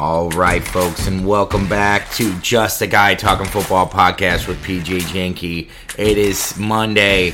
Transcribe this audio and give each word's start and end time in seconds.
All 0.00 0.30
right, 0.30 0.62
folks, 0.62 1.08
and 1.08 1.26
welcome 1.26 1.68
back 1.68 2.08
to 2.12 2.32
Just 2.38 2.80
a 2.82 2.86
Guy 2.86 3.16
Talking 3.16 3.46
Football 3.46 3.88
podcast 3.88 4.46
with 4.46 4.62
PJ 4.62 5.00
Janke. 5.00 5.68
It 5.98 6.16
is 6.16 6.56
Monday, 6.56 7.32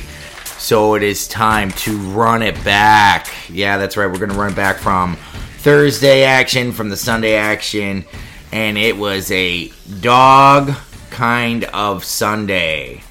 so 0.57 0.95
it 0.95 1.03
is 1.03 1.27
time 1.27 1.69
to 1.73 1.95
run 1.95 2.41
it 2.41 2.55
back. 2.63 3.27
Yeah, 3.49 3.77
that's 3.77 3.97
right. 3.97 4.07
We're 4.07 4.17
going 4.17 4.31
to 4.31 4.35
run 4.35 4.53
it 4.53 4.55
back 4.55 4.77
from 4.77 5.15
Thursday 5.59 6.23
action, 6.23 6.71
from 6.71 6.89
the 6.89 6.97
Sunday 6.97 7.35
action, 7.35 8.03
and 8.51 8.79
it 8.79 8.97
was 8.97 9.29
a 9.29 9.67
dog 9.99 10.71
kind 11.11 11.65
of 11.65 12.03
Sunday. 12.03 13.03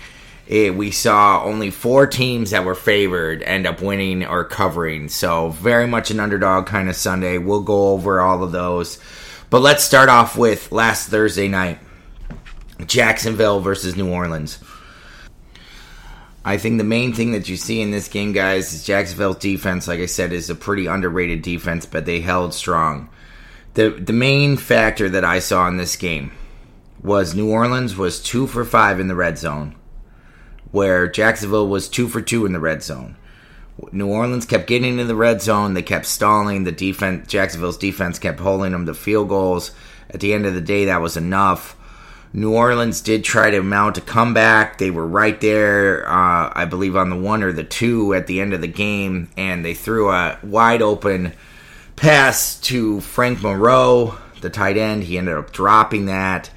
It, 0.48 0.74
we 0.74 0.90
saw 0.90 1.44
only 1.44 1.70
four 1.70 2.08
teams 2.08 2.50
that 2.50 2.64
were 2.64 2.74
favored 2.74 3.44
end 3.44 3.68
up 3.68 3.80
winning 3.80 4.26
or 4.26 4.42
covering. 4.42 5.08
So, 5.08 5.50
very 5.50 5.86
much 5.86 6.10
an 6.10 6.18
underdog 6.18 6.66
kind 6.66 6.88
of 6.88 6.96
Sunday. 6.96 7.38
We'll 7.38 7.62
go 7.62 7.90
over 7.90 8.20
all 8.20 8.42
of 8.42 8.50
those. 8.50 8.98
But 9.54 9.62
let's 9.62 9.84
start 9.84 10.08
off 10.08 10.36
with 10.36 10.72
last 10.72 11.10
Thursday 11.10 11.46
night 11.46 11.78
Jacksonville 12.88 13.60
versus 13.60 13.94
New 13.94 14.10
Orleans. 14.10 14.58
I 16.44 16.56
think 16.56 16.78
the 16.78 16.82
main 16.82 17.12
thing 17.12 17.30
that 17.30 17.48
you 17.48 17.56
see 17.56 17.80
in 17.80 17.92
this 17.92 18.08
game, 18.08 18.32
guys, 18.32 18.72
is 18.72 18.84
Jacksonville's 18.84 19.36
defense, 19.36 19.86
like 19.86 20.00
I 20.00 20.06
said, 20.06 20.32
is 20.32 20.50
a 20.50 20.56
pretty 20.56 20.86
underrated 20.86 21.42
defense, 21.42 21.86
but 21.86 22.04
they 22.04 22.20
held 22.20 22.52
strong. 22.52 23.08
The, 23.74 23.90
the 23.90 24.12
main 24.12 24.56
factor 24.56 25.08
that 25.10 25.24
I 25.24 25.38
saw 25.38 25.68
in 25.68 25.76
this 25.76 25.94
game 25.94 26.32
was 27.00 27.36
New 27.36 27.48
Orleans 27.48 27.96
was 27.96 28.20
two 28.20 28.48
for 28.48 28.64
five 28.64 28.98
in 28.98 29.06
the 29.06 29.14
red 29.14 29.38
zone, 29.38 29.76
where 30.72 31.06
Jacksonville 31.06 31.68
was 31.68 31.88
two 31.88 32.08
for 32.08 32.20
two 32.20 32.44
in 32.44 32.52
the 32.52 32.58
red 32.58 32.82
zone. 32.82 33.14
New 33.92 34.08
Orleans 34.08 34.46
kept 34.46 34.66
getting 34.66 34.98
in 34.98 35.08
the 35.08 35.16
red 35.16 35.42
zone. 35.42 35.74
They 35.74 35.82
kept 35.82 36.06
stalling. 36.06 36.64
The 36.64 36.72
defense, 36.72 37.28
Jacksonville's 37.28 37.76
defense, 37.76 38.18
kept 38.18 38.40
holding 38.40 38.72
them 38.72 38.86
to 38.86 38.94
field 38.94 39.28
goals. 39.28 39.72
At 40.10 40.20
the 40.20 40.32
end 40.32 40.46
of 40.46 40.54
the 40.54 40.60
day, 40.60 40.84
that 40.84 41.00
was 41.00 41.16
enough. 41.16 41.76
New 42.32 42.52
Orleans 42.52 43.00
did 43.00 43.22
try 43.22 43.50
to 43.50 43.62
mount 43.62 43.98
a 43.98 44.00
comeback. 44.00 44.78
They 44.78 44.90
were 44.90 45.06
right 45.06 45.40
there, 45.40 46.04
uh, 46.08 46.52
I 46.52 46.64
believe, 46.64 46.96
on 46.96 47.10
the 47.10 47.16
one 47.16 47.42
or 47.44 47.52
the 47.52 47.62
two 47.62 48.12
at 48.12 48.26
the 48.26 48.40
end 48.40 48.52
of 48.52 48.60
the 48.60 48.66
game, 48.66 49.28
and 49.36 49.64
they 49.64 49.74
threw 49.74 50.10
a 50.10 50.38
wide 50.42 50.82
open 50.82 51.32
pass 51.94 52.58
to 52.62 53.00
Frank 53.00 53.40
Moreau, 53.40 54.18
the 54.40 54.50
tight 54.50 54.76
end. 54.76 55.04
He 55.04 55.16
ended 55.16 55.36
up 55.36 55.52
dropping 55.52 56.06
that. 56.06 56.50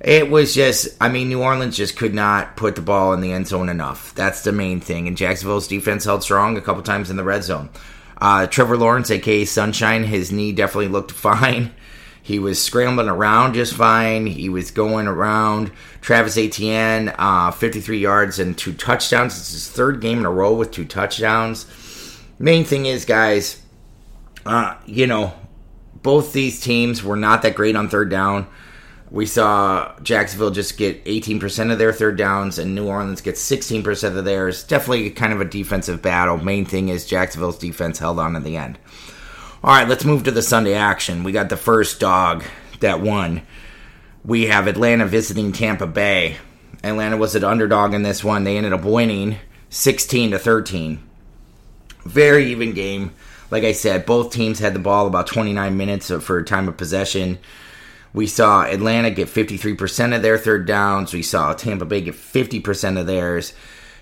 It 0.00 0.30
was 0.30 0.54
just, 0.54 0.88
I 1.00 1.08
mean, 1.08 1.28
New 1.28 1.42
Orleans 1.42 1.76
just 1.76 1.96
could 1.96 2.14
not 2.14 2.56
put 2.56 2.76
the 2.76 2.82
ball 2.82 3.12
in 3.12 3.20
the 3.20 3.32
end 3.32 3.46
zone 3.46 3.68
enough. 3.68 4.14
That's 4.14 4.42
the 4.42 4.52
main 4.52 4.80
thing. 4.80 5.08
And 5.08 5.16
Jacksonville's 5.16 5.68
defense 5.68 6.04
held 6.04 6.22
strong 6.22 6.56
a 6.56 6.60
couple 6.60 6.82
times 6.82 7.10
in 7.10 7.16
the 7.16 7.24
red 7.24 7.44
zone. 7.44 7.70
Uh, 8.18 8.46
Trevor 8.46 8.76
Lawrence, 8.76 9.10
aka 9.10 9.44
Sunshine, 9.44 10.04
his 10.04 10.32
knee 10.32 10.52
definitely 10.52 10.88
looked 10.88 11.12
fine. 11.12 11.72
He 12.22 12.40
was 12.40 12.60
scrambling 12.60 13.08
around 13.08 13.54
just 13.54 13.74
fine. 13.74 14.26
He 14.26 14.48
was 14.48 14.72
going 14.72 15.06
around. 15.06 15.70
Travis 16.00 16.36
Etienne, 16.36 17.14
uh, 17.16 17.52
53 17.52 17.98
yards 17.98 18.40
and 18.40 18.58
two 18.58 18.72
touchdowns. 18.72 19.38
It's 19.38 19.52
his 19.52 19.70
third 19.70 20.00
game 20.00 20.18
in 20.18 20.26
a 20.26 20.30
row 20.30 20.52
with 20.52 20.72
two 20.72 20.84
touchdowns. 20.84 21.66
Main 22.38 22.64
thing 22.64 22.86
is, 22.86 23.04
guys, 23.04 23.62
uh, 24.44 24.74
you 24.86 25.06
know, 25.06 25.34
both 26.02 26.32
these 26.32 26.60
teams 26.60 27.02
were 27.02 27.16
not 27.16 27.42
that 27.42 27.54
great 27.54 27.76
on 27.76 27.88
third 27.88 28.10
down. 28.10 28.48
We 29.10 29.26
saw 29.26 29.94
Jacksonville 30.02 30.50
just 30.50 30.76
get 30.76 31.04
18% 31.04 31.72
of 31.72 31.78
their 31.78 31.92
third 31.92 32.18
downs, 32.18 32.58
and 32.58 32.74
New 32.74 32.88
Orleans 32.88 33.20
get 33.20 33.36
16% 33.36 34.16
of 34.16 34.24
theirs. 34.24 34.64
Definitely 34.64 35.10
kind 35.10 35.32
of 35.32 35.40
a 35.40 35.44
defensive 35.44 36.02
battle. 36.02 36.38
Main 36.38 36.64
thing 36.64 36.88
is 36.88 37.06
Jacksonville's 37.06 37.58
defense 37.58 37.98
held 38.00 38.18
on 38.18 38.34
in 38.34 38.42
the 38.42 38.56
end. 38.56 38.78
All 39.62 39.72
right, 39.74 39.88
let's 39.88 40.04
move 40.04 40.24
to 40.24 40.30
the 40.30 40.42
Sunday 40.42 40.74
action. 40.74 41.24
We 41.24 41.32
got 41.32 41.48
the 41.48 41.56
first 41.56 42.00
dog 42.00 42.44
that 42.80 43.00
won. 43.00 43.42
We 44.24 44.46
have 44.46 44.66
Atlanta 44.66 45.06
visiting 45.06 45.52
Tampa 45.52 45.86
Bay. 45.86 46.36
Atlanta 46.82 47.16
was 47.16 47.34
an 47.34 47.44
underdog 47.44 47.94
in 47.94 48.02
this 48.02 48.24
one. 48.24 48.44
They 48.44 48.56
ended 48.56 48.72
up 48.72 48.84
winning 48.84 49.38
16 49.70 50.32
to 50.32 50.38
13. 50.38 51.02
Very 52.04 52.46
even 52.46 52.72
game. 52.72 53.12
Like 53.50 53.64
I 53.64 53.72
said, 53.72 54.06
both 54.06 54.32
teams 54.32 54.58
had 54.58 54.74
the 54.74 54.80
ball 54.80 55.06
about 55.06 55.28
29 55.28 55.76
minutes 55.76 56.10
for 56.10 56.42
time 56.42 56.68
of 56.68 56.76
possession. 56.76 57.38
We 58.16 58.26
saw 58.26 58.62
Atlanta 58.62 59.10
get 59.10 59.28
53% 59.28 60.16
of 60.16 60.22
their 60.22 60.38
third 60.38 60.66
downs. 60.66 61.12
We 61.12 61.20
saw 61.20 61.52
Tampa 61.52 61.84
Bay 61.84 62.00
get 62.00 62.14
50% 62.14 62.98
of 62.98 63.06
theirs. 63.06 63.52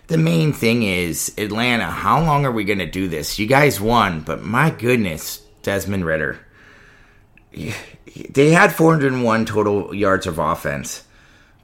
The 0.07 0.17
main 0.17 0.53
thing 0.53 0.85
is, 0.85 1.35
Atlanta, 1.37 1.87
how 1.87 2.23
long 2.23 2.47
are 2.47 2.53
we 2.53 2.63
going 2.63 2.79
to 2.79 2.87
do 2.87 3.09
this? 3.09 3.41
You 3.41 3.49
guys 3.49 3.81
won, 3.81 4.21
but 4.21 4.41
my 4.41 4.71
goodness, 4.71 5.39
Desmond 5.63 6.07
Ridder. 6.07 6.39
They 7.51 8.51
had 8.51 8.73
401 8.73 9.47
total 9.47 9.93
yards 9.93 10.29
of 10.29 10.39
offense, 10.39 11.03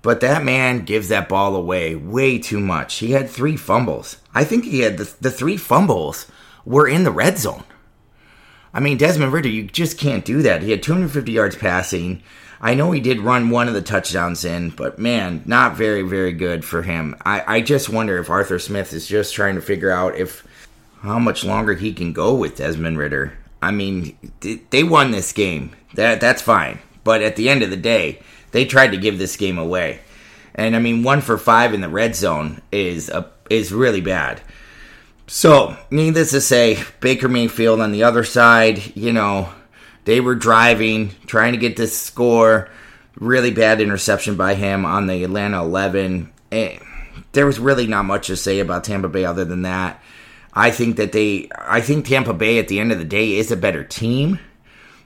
but 0.02 0.18
that 0.18 0.42
man 0.42 0.84
gives 0.84 1.08
that 1.10 1.28
ball 1.28 1.54
away 1.54 1.94
way 1.94 2.40
too 2.40 2.58
much. 2.58 2.96
He 2.96 3.12
had 3.12 3.30
three 3.30 3.56
fumbles. 3.56 4.16
I 4.34 4.42
think 4.42 4.64
he 4.64 4.80
had 4.80 4.98
the, 4.98 5.14
the 5.20 5.30
three 5.30 5.56
fumbles 5.56 6.26
were 6.64 6.88
in 6.88 7.04
the 7.04 7.12
red 7.12 7.38
zone. 7.38 7.62
I 8.72 8.80
mean, 8.80 8.98
Desmond 8.98 9.32
Ridder, 9.32 9.48
you 9.48 9.64
just 9.64 9.98
can't 9.98 10.24
do 10.24 10.42
that. 10.42 10.62
He 10.62 10.70
had 10.70 10.82
250 10.82 11.32
yards 11.32 11.56
passing. 11.56 12.22
I 12.60 12.74
know 12.74 12.92
he 12.92 13.00
did 13.00 13.20
run 13.20 13.50
one 13.50 13.68
of 13.68 13.74
the 13.74 13.82
touchdowns 13.82 14.44
in, 14.44 14.70
but 14.70 14.98
man, 14.98 15.42
not 15.46 15.76
very, 15.76 16.02
very 16.02 16.32
good 16.32 16.64
for 16.64 16.82
him. 16.82 17.16
I, 17.24 17.56
I 17.56 17.60
just 17.62 17.88
wonder 17.88 18.18
if 18.18 18.30
Arthur 18.30 18.58
Smith 18.58 18.92
is 18.92 19.06
just 19.06 19.34
trying 19.34 19.54
to 19.54 19.62
figure 19.62 19.90
out 19.90 20.16
if 20.16 20.46
how 21.02 21.18
much 21.18 21.44
longer 21.44 21.74
he 21.74 21.92
can 21.92 22.12
go 22.12 22.34
with 22.34 22.56
Desmond 22.56 22.98
Ridder. 22.98 23.32
I 23.62 23.70
mean, 23.70 24.16
they 24.70 24.84
won 24.84 25.10
this 25.10 25.32
game. 25.32 25.74
That 25.94 26.20
that's 26.20 26.42
fine. 26.42 26.78
But 27.02 27.22
at 27.22 27.36
the 27.36 27.48
end 27.48 27.62
of 27.62 27.70
the 27.70 27.76
day, 27.76 28.22
they 28.52 28.64
tried 28.64 28.90
to 28.90 28.98
give 28.98 29.18
this 29.18 29.36
game 29.36 29.58
away. 29.58 30.00
And 30.54 30.76
I 30.76 30.78
mean, 30.78 31.02
one 31.02 31.20
for 31.20 31.38
five 31.38 31.72
in 31.72 31.80
the 31.80 31.88
red 31.88 32.14
zone 32.14 32.60
is 32.70 33.08
a 33.08 33.30
is 33.48 33.72
really 33.72 34.00
bad. 34.00 34.40
So, 35.32 35.76
needless 35.92 36.32
to 36.32 36.40
say, 36.40 36.82
Baker 36.98 37.28
Mayfield 37.28 37.80
on 37.80 37.92
the 37.92 38.02
other 38.02 38.24
side, 38.24 38.96
you 38.96 39.12
know, 39.12 39.48
they 40.04 40.20
were 40.20 40.34
driving, 40.34 41.10
trying 41.26 41.52
to 41.52 41.58
get 41.58 41.76
this 41.76 41.96
score. 41.96 42.68
Really 43.14 43.52
bad 43.52 43.80
interception 43.80 44.34
by 44.34 44.54
him 44.54 44.84
on 44.84 45.06
the 45.06 45.22
Atlanta 45.22 45.62
11. 45.62 46.32
And 46.50 46.80
there 47.30 47.46
was 47.46 47.60
really 47.60 47.86
not 47.86 48.06
much 48.06 48.26
to 48.26 48.36
say 48.36 48.58
about 48.58 48.82
Tampa 48.82 49.08
Bay 49.08 49.24
other 49.24 49.44
than 49.44 49.62
that. 49.62 50.02
I 50.52 50.72
think 50.72 50.96
that 50.96 51.12
they, 51.12 51.48
I 51.56 51.80
think 51.80 52.06
Tampa 52.06 52.34
Bay 52.34 52.58
at 52.58 52.66
the 52.66 52.80
end 52.80 52.90
of 52.90 52.98
the 52.98 53.04
day 53.04 53.36
is 53.36 53.52
a 53.52 53.56
better 53.56 53.84
team. 53.84 54.40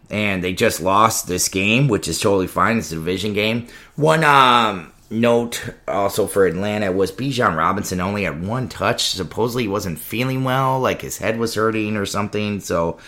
And 0.08 0.42
they 0.42 0.54
just 0.54 0.80
lost 0.80 1.26
this 1.26 1.50
game, 1.50 1.86
which 1.86 2.08
is 2.08 2.18
totally 2.18 2.46
fine. 2.46 2.78
It's 2.78 2.92
a 2.92 2.94
division 2.94 3.34
game. 3.34 3.66
One, 3.94 4.24
um, 4.24 4.93
note 5.20 5.70
also 5.88 6.26
for 6.26 6.46
Atlanta 6.46 6.92
was 6.92 7.12
Bijan 7.12 7.56
Robinson 7.56 8.00
only 8.00 8.24
had 8.24 8.46
one 8.46 8.68
touch. 8.68 9.08
Supposedly 9.10 9.64
he 9.64 9.68
wasn't 9.68 9.98
feeling 9.98 10.44
well, 10.44 10.80
like 10.80 11.00
his 11.00 11.18
head 11.18 11.38
was 11.38 11.54
hurting 11.54 11.96
or 11.96 12.06
something. 12.06 12.60
So 12.60 12.98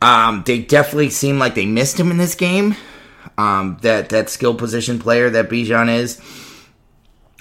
um, 0.00 0.42
they 0.46 0.60
definitely 0.60 1.10
seem 1.10 1.38
like 1.38 1.54
they 1.54 1.66
missed 1.66 1.98
him 1.98 2.10
in 2.10 2.18
this 2.18 2.34
game. 2.34 2.76
Um, 3.38 3.78
that 3.82 4.10
that 4.10 4.28
skill 4.28 4.54
position 4.54 4.98
player 4.98 5.30
that 5.30 5.48
Bijan 5.48 5.88
is. 5.88 6.20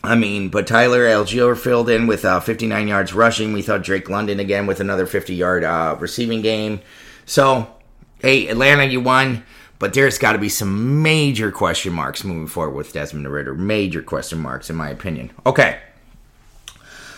I 0.04 0.16
mean, 0.16 0.50
but 0.50 0.66
Tyler 0.66 1.06
Allgeier 1.06 1.58
filled 1.58 1.90
in 1.90 2.08
with 2.08 2.26
uh, 2.26 2.40
59 2.40 2.88
yards 2.88 3.14
rushing. 3.14 3.54
We 3.54 3.62
thought 3.62 3.84
Drake 3.84 4.10
London 4.10 4.40
again 4.40 4.66
with 4.66 4.80
another 4.80 5.06
50 5.06 5.36
yard 5.36 5.64
uh, 5.64 5.96
receiving 6.00 6.42
game. 6.42 6.82
So, 7.26 7.68
hey, 8.20 8.48
Atlanta, 8.48 8.86
you 8.86 9.02
won. 9.02 9.44
But 9.82 9.96
there's 9.96 10.20
got 10.20 10.34
to 10.34 10.38
be 10.38 10.48
some 10.48 11.02
major 11.02 11.52
question 11.52 11.94
marks 11.94 12.24
moving 12.24 12.46
forward 12.46 12.76
with 12.76 12.94
Desmond 12.94 13.28
Ridder. 13.28 13.56
Major 13.56 14.04
question 14.04 14.38
marks, 14.38 14.70
in 14.70 14.76
my 14.76 14.92
opinion. 14.92 15.32
Okay. 15.44 15.80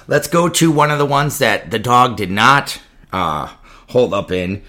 Let's 0.07 0.29
go 0.29 0.47
to 0.47 0.71
one 0.71 0.89
of 0.89 0.97
the 0.97 1.05
ones 1.05 1.39
that 1.39 1.71
the 1.71 1.77
dog 1.77 2.15
did 2.15 2.31
not 2.31 2.81
uh, 3.11 3.53
hold 3.89 4.13
up 4.13 4.31
in, 4.31 4.63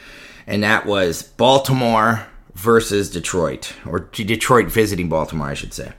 and 0.45 0.65
that 0.65 0.87
was 0.87 1.23
Baltimore 1.23 2.27
versus 2.57 3.11
Detroit, 3.11 3.73
or 3.87 4.01
Detroit 4.01 4.67
visiting 4.67 5.09
Baltimore, 5.09 5.47
I 5.47 5.55
should 5.55 5.73
say. 5.73 5.93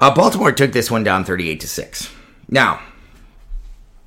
Uh, 0.00 0.14
Baltimore 0.14 0.50
took 0.50 0.72
this 0.72 0.90
one 0.90 1.04
down 1.04 1.26
38 1.26 1.60
to 1.60 1.68
6. 1.68 2.10
Now, 2.48 2.80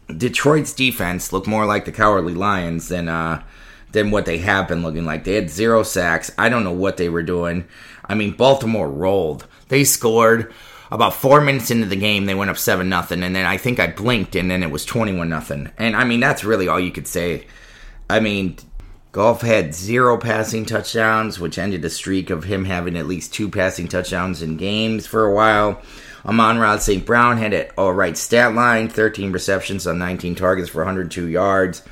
Detroit's 0.07 0.73
defense 0.73 1.31
looked 1.31 1.45
more 1.45 1.67
like 1.67 1.85
the 1.85 1.91
Cowardly 1.91 2.33
Lions 2.33 2.87
than 2.87 3.07
uh, 3.07 3.43
than 3.91 4.11
what 4.11 4.25
they 4.25 4.39
have 4.39 4.67
been 4.67 4.83
looking 4.83 5.05
like. 5.05 5.23
They 5.23 5.35
had 5.35 5.49
zero 5.49 5.83
sacks. 5.83 6.31
I 6.37 6.49
don't 6.49 6.63
know 6.63 6.73
what 6.73 6.97
they 6.97 7.09
were 7.09 7.23
doing. 7.23 7.67
I 8.05 8.15
mean, 8.15 8.35
Baltimore 8.35 8.89
rolled. 8.89 9.47
They 9.69 9.83
scored 9.83 10.53
about 10.91 11.15
four 11.15 11.41
minutes 11.41 11.71
into 11.71 11.87
the 11.87 11.95
game. 11.95 12.25
They 12.25 12.35
went 12.35 12.51
up 12.51 12.57
seven 12.57 12.89
nothing, 12.89 13.23
and 13.23 13.35
then 13.35 13.45
I 13.45 13.57
think 13.57 13.79
I 13.79 13.87
blinked, 13.87 14.35
and 14.35 14.49
then 14.49 14.63
it 14.63 14.71
was 14.71 14.85
twenty 14.85 15.15
one 15.15 15.29
nothing. 15.29 15.71
And 15.77 15.95
I 15.95 16.03
mean, 16.03 16.19
that's 16.19 16.43
really 16.43 16.67
all 16.67 16.79
you 16.79 16.91
could 16.91 17.07
say. 17.07 17.47
I 18.09 18.19
mean, 18.19 18.57
Goff 19.11 19.41
had 19.41 19.73
zero 19.73 20.17
passing 20.17 20.65
touchdowns, 20.65 21.39
which 21.39 21.57
ended 21.57 21.83
a 21.85 21.89
streak 21.89 22.29
of 22.29 22.43
him 22.43 22.65
having 22.65 22.97
at 22.97 23.07
least 23.07 23.33
two 23.33 23.49
passing 23.49 23.87
touchdowns 23.87 24.41
in 24.41 24.57
games 24.57 25.07
for 25.07 25.25
a 25.25 25.33
while. 25.33 25.81
Amon-Ra 26.25 26.77
St. 26.79 27.05
Brown 27.05 27.37
had 27.37 27.53
an 27.53 27.67
all 27.77 27.93
right 27.93 28.17
stat 28.17 28.53
line 28.53 28.89
13 28.89 29.31
receptions 29.31 29.85
on 29.85 29.99
19 29.99 30.35
targets 30.35 30.69
for 30.69 30.79
102 30.79 31.27
yards. 31.27 31.83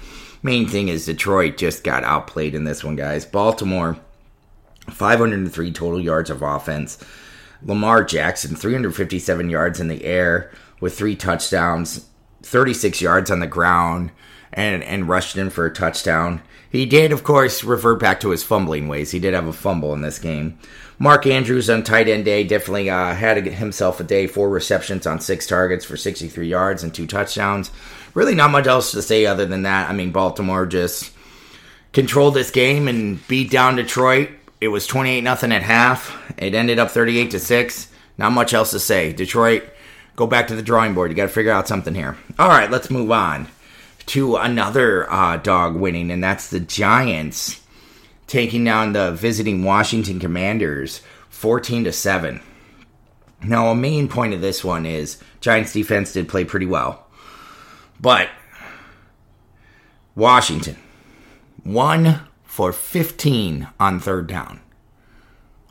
Main 0.43 0.67
thing 0.67 0.89
is 0.89 1.05
Detroit 1.05 1.57
just 1.57 1.83
got 1.83 2.03
outplayed 2.03 2.53
in 2.53 2.65
this 2.65 2.83
one, 2.83 2.97
guys. 2.97 3.25
Baltimore 3.25 3.97
503 4.89 5.71
total 5.71 6.01
yards 6.01 6.29
of 6.29 6.41
offense. 6.41 7.03
Lamar 7.63 8.03
Jackson, 8.03 8.55
357 8.55 9.49
yards 9.49 9.79
in 9.79 9.87
the 9.87 10.03
air 10.03 10.51
with 10.81 10.97
three 10.97 11.15
touchdowns, 11.15 12.07
36 12.41 12.99
yards 12.99 13.31
on 13.31 13.39
the 13.39 13.47
ground, 13.47 14.11
and, 14.51 14.83
and 14.83 15.07
rushed 15.07 15.37
in 15.37 15.49
for 15.49 15.65
a 15.65 15.73
touchdown. 15.73 16.41
He 16.69 16.85
did, 16.85 17.11
of 17.13 17.23
course, 17.23 17.63
revert 17.63 17.99
back 17.99 18.19
to 18.19 18.31
his 18.31 18.43
fumbling 18.43 18.87
ways. 18.87 19.11
He 19.11 19.19
did 19.19 19.33
have 19.33 19.47
a 19.47 19.53
fumble 19.53 19.93
in 19.93 20.01
this 20.01 20.19
game. 20.19 20.57
Mark 20.99 21.25
Andrews 21.25 21.69
on 21.69 21.83
tight 21.83 22.07
end 22.07 22.25
day 22.25 22.43
definitely 22.43 22.89
uh, 22.89 23.13
had 23.13 23.45
himself 23.45 23.99
a 23.99 24.03
day. 24.03 24.27
Four 24.27 24.49
receptions 24.49 25.07
on 25.07 25.19
six 25.19 25.47
targets 25.47 25.85
for 25.85 25.95
63 25.95 26.47
yards 26.47 26.83
and 26.83 26.93
two 26.93 27.07
touchdowns. 27.07 27.71
Really, 28.13 28.35
not 28.35 28.51
much 28.51 28.67
else 28.67 28.91
to 28.91 29.01
say 29.01 29.25
other 29.25 29.45
than 29.45 29.63
that. 29.63 29.89
I 29.89 29.93
mean, 29.93 30.11
Baltimore 30.11 30.65
just 30.65 31.11
controlled 31.93 32.33
this 32.33 32.51
game 32.51 32.87
and 32.87 33.25
beat 33.27 33.49
down 33.49 33.75
Detroit. 33.75 34.29
It 34.61 34.67
was 34.67 34.87
28 34.87 35.21
nothing 35.21 35.51
at 35.51 35.63
half. 35.63 36.33
It 36.37 36.53
ended 36.53 36.79
up 36.79 36.91
38 36.91 37.31
to 37.31 37.39
6. 37.39 37.91
Not 38.17 38.31
much 38.31 38.53
else 38.53 38.71
to 38.71 38.79
say. 38.79 39.13
Detroit, 39.13 39.63
go 40.15 40.27
back 40.27 40.47
to 40.47 40.55
the 40.55 40.61
drawing 40.61 40.93
board. 40.93 41.11
You 41.11 41.17
got 41.17 41.23
to 41.23 41.29
figure 41.29 41.51
out 41.51 41.67
something 41.67 41.95
here. 41.95 42.17
All 42.37 42.49
right, 42.49 42.69
let's 42.69 42.91
move 42.91 43.11
on 43.11 43.47
to 44.07 44.35
another 44.35 45.11
uh, 45.11 45.37
dog 45.37 45.75
winning, 45.75 46.11
and 46.11 46.23
that's 46.23 46.49
the 46.49 46.59
Giants 46.59 47.61
taking 48.27 48.63
down 48.63 48.93
the 48.93 49.11
visiting 49.11 49.63
Washington 49.63 50.19
Commanders 50.19 51.01
14 51.29 51.85
to 51.85 51.91
7. 51.91 52.41
Now, 53.43 53.67
a 53.67 53.75
main 53.75 54.07
point 54.07 54.33
of 54.33 54.41
this 54.41 54.63
one 54.63 54.85
is 54.85 55.21
Giants 55.41 55.73
defense 55.73 56.13
did 56.13 56.29
play 56.29 56.45
pretty 56.45 56.65
well. 56.65 57.02
But 58.03 58.31
Washington, 60.13 60.75
1 61.63 62.19
for 62.43 62.73
15 62.73 63.69
on 63.79 63.99
third 64.01 64.27
down. 64.27 64.59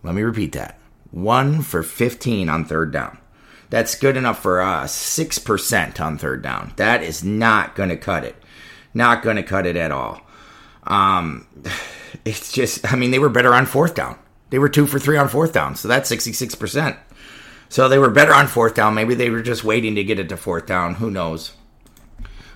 Let 0.02 0.14
me 0.14 0.23
repeat 0.23 0.52
that. 0.52 0.79
1 1.11 1.61
for 1.61 1.82
15 1.82 2.49
on 2.49 2.64
third 2.64 2.90
down. 2.90 3.19
That's 3.69 3.94
good 3.94 4.17
enough 4.17 4.40
for 4.40 4.62
us. 4.62 4.99
6% 4.99 6.00
on 6.00 6.17
third 6.17 6.40
down. 6.43 6.73
That 6.76 7.02
is 7.02 7.23
not 7.23 7.75
going 7.75 7.90
to 7.90 7.99
cut 7.99 8.25
it. 8.25 8.43
Not 8.94 9.23
going 9.23 9.37
to 9.37 9.43
cut 9.43 9.67
it 9.67 9.76
at 9.76 9.93
all. 9.93 10.23
Um, 10.85 11.46
it's 12.25 12.50
just, 12.50 12.90
I 12.90 12.96
mean, 12.96 13.11
they 13.11 13.19
were 13.19 13.28
better 13.28 13.52
on 13.52 13.67
fourth 13.67 13.94
down. 13.94 14.19
They 14.49 14.58
were 14.58 14.70
two 14.70 14.87
for 14.87 14.99
three 14.99 15.19
on 15.19 15.28
fourth 15.28 15.52
down, 15.52 15.76
so 15.76 15.87
that's 15.87 16.11
66%. 16.11 16.96
So 17.69 17.90
they 17.90 17.99
were 17.99 18.08
better 18.08 18.32
on 18.32 18.46
fourth 18.46 18.75
down. 18.75 18.94
Maybe 18.94 19.14
they 19.14 19.28
were 19.28 19.43
just 19.43 19.64
waiting 19.64 19.96
to 19.96 20.05
get 20.05 20.19
it 20.19 20.31
to 20.31 20.38
fourth 20.38 20.64
down. 20.64 20.94
Who 20.94 21.11
knows? 21.11 21.52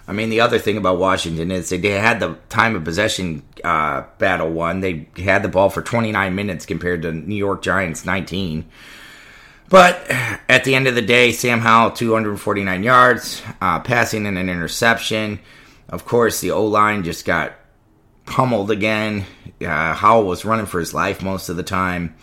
I 0.09 0.13
mean, 0.13 0.31
the 0.31 0.41
other 0.41 0.59
thing 0.59 0.77
about 0.77 0.99
Washington 0.99 1.51
is 1.51 1.71
they 1.71 1.79
had 1.91 2.21
the 2.21 2.39
time 2.49 2.77
of 2.77 2.85
possession 2.85 3.43
uh, 3.65 4.05
battle 4.19 4.51
won. 4.51 4.81
They 4.81 5.09
had 5.17 5.43
the 5.43 5.49
ball 5.49 5.69
for 5.69 5.83
29 5.83 6.35
minutes 6.35 6.65
compared 6.65 7.03
to 7.03 7.13
New 7.13 7.35
York 7.35 7.63
Giants 7.63 8.05
19. 8.05 8.67
But 9.69 10.07
at 10.49 10.63
the 10.63 10.77
end 10.77 10.87
of 10.87 10.95
the 10.95 11.03
day, 11.03 11.33
Sam 11.33 11.59
Howell 11.59 11.91
249 11.93 12.83
yards, 12.85 13.43
uh, 13.61 13.81
passing 13.81 14.27
and 14.27 14.39
an 14.39 14.49
interception. 14.49 15.41
Of 15.89 16.05
course, 16.05 16.41
the 16.41 16.53
O 16.53 16.65
line 16.65 17.03
just 17.03 17.25
got 17.25 17.55
pummeled 18.27 18.71
again. 18.71 19.25
Uh, 19.61 19.95
Howell 19.95 20.27
was 20.27 20.45
running 20.45 20.67
for 20.67 20.79
his 20.79 20.95
life 20.95 21.23
most 21.23 21.49
of 21.49 21.57
the 21.57 21.63
time. 21.65 22.15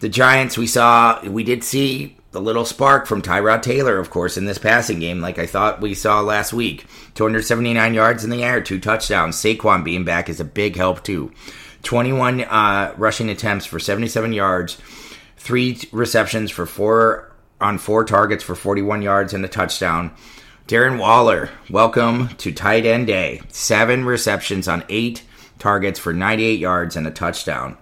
The 0.00 0.08
Giants, 0.08 0.58
we 0.58 0.66
saw, 0.66 1.22
we 1.24 1.44
did 1.44 1.62
see 1.62 2.16
the 2.32 2.40
little 2.40 2.64
spark 2.64 3.06
from 3.06 3.20
Tyrod 3.20 3.62
Taylor, 3.62 3.98
of 3.98 4.08
course, 4.10 4.38
in 4.38 4.46
this 4.46 4.58
passing 4.58 4.98
game, 4.98 5.20
like 5.20 5.38
I 5.38 5.46
thought 5.46 5.82
we 5.82 5.94
saw 5.94 6.20
last 6.22 6.52
week. 6.52 6.86
279 7.14 7.94
yards 7.94 8.24
in 8.24 8.30
the 8.30 8.42
air, 8.42 8.62
two 8.62 8.80
touchdowns. 8.80 9.36
Saquon 9.36 9.84
being 9.84 10.04
back 10.04 10.30
is 10.30 10.40
a 10.40 10.44
big 10.44 10.76
help, 10.76 11.04
too. 11.04 11.30
21 11.82 12.40
uh, 12.42 12.94
rushing 12.96 13.28
attempts 13.28 13.66
for 13.66 13.78
77 13.78 14.32
yards, 14.32 14.78
three 15.36 15.78
receptions 15.92 16.50
for 16.50 16.64
four 16.64 17.32
on 17.60 17.76
four 17.78 18.04
targets 18.04 18.42
for 18.42 18.54
41 18.54 19.02
yards 19.02 19.34
and 19.34 19.44
a 19.44 19.48
touchdown. 19.48 20.14
Darren 20.66 20.98
Waller, 20.98 21.50
welcome 21.68 22.28
to 22.38 22.50
tight 22.50 22.86
end 22.86 23.08
day. 23.08 23.42
Seven 23.48 24.04
receptions 24.04 24.68
on 24.68 24.84
eight 24.88 25.22
targets 25.58 25.98
for 25.98 26.12
98 26.12 26.58
yards 26.58 26.96
and 26.96 27.06
a 27.06 27.10
touchdown. 27.10 27.76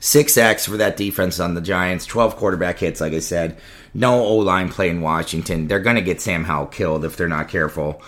Six 0.00 0.34
sacks 0.34 0.66
for 0.66 0.76
that 0.76 0.96
defense 0.96 1.40
on 1.40 1.54
the 1.54 1.60
Giants. 1.60 2.06
12 2.06 2.36
quarterback 2.36 2.78
hits, 2.78 3.00
like 3.00 3.12
I 3.12 3.18
said. 3.18 3.58
No 3.94 4.20
O 4.20 4.36
line 4.36 4.68
play 4.68 4.88
in 4.88 5.00
Washington. 5.00 5.66
They're 5.66 5.80
going 5.80 5.96
to 5.96 6.02
get 6.02 6.20
Sam 6.20 6.44
Howell 6.44 6.66
killed 6.66 7.04
if 7.04 7.16
they're 7.16 7.28
not 7.28 7.48
careful. 7.48 8.00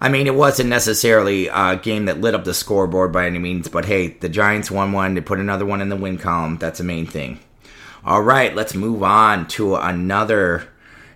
I 0.00 0.08
mean, 0.08 0.26
it 0.26 0.34
wasn't 0.34 0.68
necessarily 0.68 1.46
a 1.46 1.76
game 1.76 2.06
that 2.06 2.20
lit 2.20 2.34
up 2.34 2.44
the 2.44 2.54
scoreboard 2.54 3.12
by 3.12 3.26
any 3.26 3.38
means, 3.38 3.68
but 3.68 3.84
hey, 3.84 4.08
the 4.08 4.28
Giants 4.28 4.68
won 4.68 4.90
one. 4.90 5.14
They 5.14 5.20
put 5.20 5.38
another 5.38 5.64
one 5.64 5.80
in 5.80 5.90
the 5.90 5.96
win 5.96 6.18
column. 6.18 6.58
That's 6.58 6.78
the 6.78 6.84
main 6.84 7.06
thing. 7.06 7.38
All 8.04 8.20
right, 8.20 8.52
let's 8.52 8.74
move 8.74 9.04
on 9.04 9.46
to 9.48 9.76
another 9.76 10.68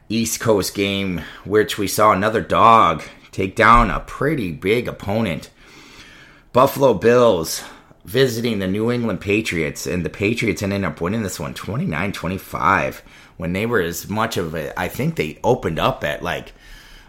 East 0.09 0.39
Coast 0.39 0.73
game, 0.77 1.21
which 1.45 1.79
we 1.79 1.89
saw 1.89 2.13
another 2.13 2.41
dog 2.41 3.03
take 3.33 3.57
down 3.57 3.91
a 3.91 3.99
pretty 3.99 4.53
big 4.53 4.87
opponent. 4.87 5.51
Buffalo 6.53 6.95
Bills 6.95 7.65
visiting 8.07 8.61
the 8.61 8.69
New 8.69 8.91
England 8.91 9.21
Patriots, 9.21 9.87
and 9.87 10.05
the 10.05 10.11
Patriots 10.11 10.63
ended 10.63 10.85
up 10.85 11.01
winning 11.01 11.25
this 11.25 11.41
one 11.41 11.55
29 11.55 12.13
25 12.13 13.03
when 13.37 13.53
they 13.53 13.67
were 13.67 13.81
as 13.81 14.09
much 14.09 14.37
of 14.37 14.55
a, 14.55 14.79
I 14.79 14.89
think 14.89 15.17
they 15.17 15.39
opened 15.45 15.79
up 15.79 16.05
at 16.05 16.23
like 16.23 16.53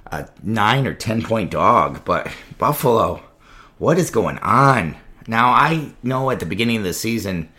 a 0.08 0.28
nine 0.44 0.88
or 0.88 0.94
10 0.94 1.22
point 1.22 1.52
dog. 1.52 2.04
But 2.04 2.32
Buffalo, 2.58 3.22
what 3.78 4.00
is 4.00 4.10
going 4.10 4.40
on? 4.40 4.98
Now, 5.28 5.52
I 5.52 5.94
know 6.04 6.32
at 6.32 6.40
the 6.40 6.46
beginning 6.46 6.78
of 6.78 6.84
the 6.84 6.94
season, 6.94 7.50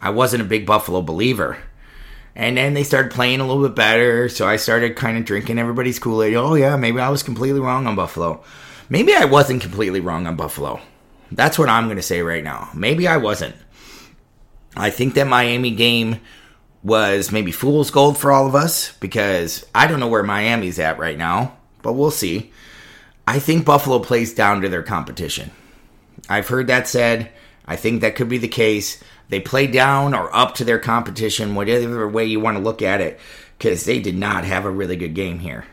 I 0.00 0.10
wasn't 0.10 0.42
a 0.42 0.46
big 0.46 0.64
Buffalo 0.64 1.02
believer. 1.02 1.58
And 2.36 2.56
then 2.56 2.74
they 2.74 2.82
started 2.82 3.12
playing 3.12 3.40
a 3.40 3.46
little 3.46 3.62
bit 3.62 3.76
better, 3.76 4.28
so 4.28 4.46
I 4.46 4.56
started 4.56 4.96
kind 4.96 5.16
of 5.16 5.24
drinking 5.24 5.58
everybody's 5.58 6.00
Kool 6.00 6.22
Aid. 6.22 6.34
Oh, 6.34 6.54
yeah, 6.54 6.76
maybe 6.76 7.00
I 7.00 7.08
was 7.08 7.22
completely 7.22 7.60
wrong 7.60 7.86
on 7.86 7.94
Buffalo. 7.94 8.42
Maybe 8.88 9.14
I 9.14 9.24
wasn't 9.24 9.62
completely 9.62 10.00
wrong 10.00 10.26
on 10.26 10.34
Buffalo. 10.34 10.80
That's 11.34 11.58
what 11.58 11.68
I'm 11.68 11.86
going 11.86 11.96
to 11.96 12.02
say 12.02 12.22
right 12.22 12.44
now. 12.44 12.70
Maybe 12.74 13.08
I 13.08 13.16
wasn't. 13.16 13.56
I 14.76 14.90
think 14.90 15.14
that 15.14 15.26
Miami 15.26 15.72
game 15.72 16.20
was 16.82 17.32
maybe 17.32 17.50
fool's 17.50 17.90
gold 17.90 18.16
for 18.16 18.30
all 18.30 18.46
of 18.46 18.54
us 18.54 18.96
because 18.98 19.66
I 19.74 19.86
don't 19.86 20.00
know 20.00 20.08
where 20.08 20.22
Miami's 20.22 20.78
at 20.78 20.98
right 20.98 21.18
now, 21.18 21.56
but 21.82 21.94
we'll 21.94 22.10
see. 22.10 22.52
I 23.26 23.38
think 23.38 23.64
Buffalo 23.64 23.98
plays 23.98 24.34
down 24.34 24.60
to 24.60 24.68
their 24.68 24.82
competition. 24.82 25.50
I've 26.28 26.48
heard 26.48 26.68
that 26.68 26.86
said. 26.86 27.30
I 27.66 27.76
think 27.76 28.00
that 28.00 28.16
could 28.16 28.28
be 28.28 28.38
the 28.38 28.48
case. 28.48 29.02
They 29.28 29.40
play 29.40 29.66
down 29.66 30.14
or 30.14 30.34
up 30.34 30.54
to 30.56 30.64
their 30.64 30.78
competition, 30.78 31.54
whatever 31.54 32.06
way 32.08 32.26
you 32.26 32.38
want 32.38 32.58
to 32.58 32.62
look 32.62 32.82
at 32.82 33.00
it, 33.00 33.18
because 33.58 33.84
they 33.84 33.98
did 33.98 34.16
not 34.16 34.44
have 34.44 34.66
a 34.66 34.70
really 34.70 34.96
good 34.96 35.14
game 35.14 35.38
here. 35.38 35.64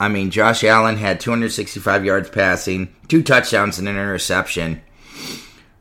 I 0.00 0.08
mean, 0.08 0.30
Josh 0.30 0.62
Allen 0.62 0.96
had 0.96 1.20
265 1.20 2.04
yards 2.04 2.30
passing, 2.30 2.94
two 3.08 3.22
touchdowns, 3.22 3.78
and 3.78 3.88
an 3.88 3.96
interception. 3.96 4.80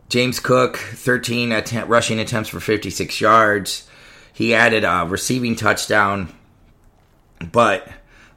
James 0.09 0.39
Cook, 0.39 0.77
13 0.77 1.51
att- 1.51 1.87
rushing 1.87 2.19
attempts 2.19 2.49
for 2.49 2.59
56 2.59 3.21
yards. 3.21 3.87
He 4.33 4.53
added 4.53 4.83
a 4.83 5.05
receiving 5.07 5.55
touchdown. 5.55 6.33
But, 7.51 7.87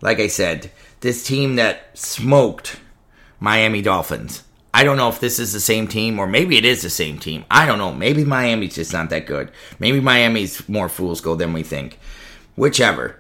like 0.03 0.19
I 0.21 0.27
said, 0.27 0.71
this 1.01 1.25
team 1.25 1.57
that 1.57 1.97
smoked 1.99 2.77
Miami 3.39 3.81
Dolphins. 3.83 4.43
I 4.73 4.85
don't 4.85 4.97
know 4.97 5.09
if 5.09 5.21
this 5.21 5.39
is 5.39 5.53
the 5.53 5.61
same 5.61 5.89
team 5.89 6.19
or 6.19 6.27
maybe 6.27 6.57
it 6.57 6.65
is 6.65 6.83
the 6.83 6.91
same 6.91 7.19
team. 7.19 7.45
I 7.51 7.67
don't 7.67 7.79
know. 7.79 7.93
Maybe 7.93 8.25
Miami's 8.25 8.75
just 8.75 8.93
not 8.93 9.11
that 9.11 9.27
good. 9.27 9.51
Maybe 9.79 10.01
Miami's 10.01 10.69
more 10.69 10.89
fool's 10.89 11.21
gold 11.21 11.39
than 11.39 11.53
we 11.53 11.63
think. 11.63 11.99
Whichever. 12.57 13.20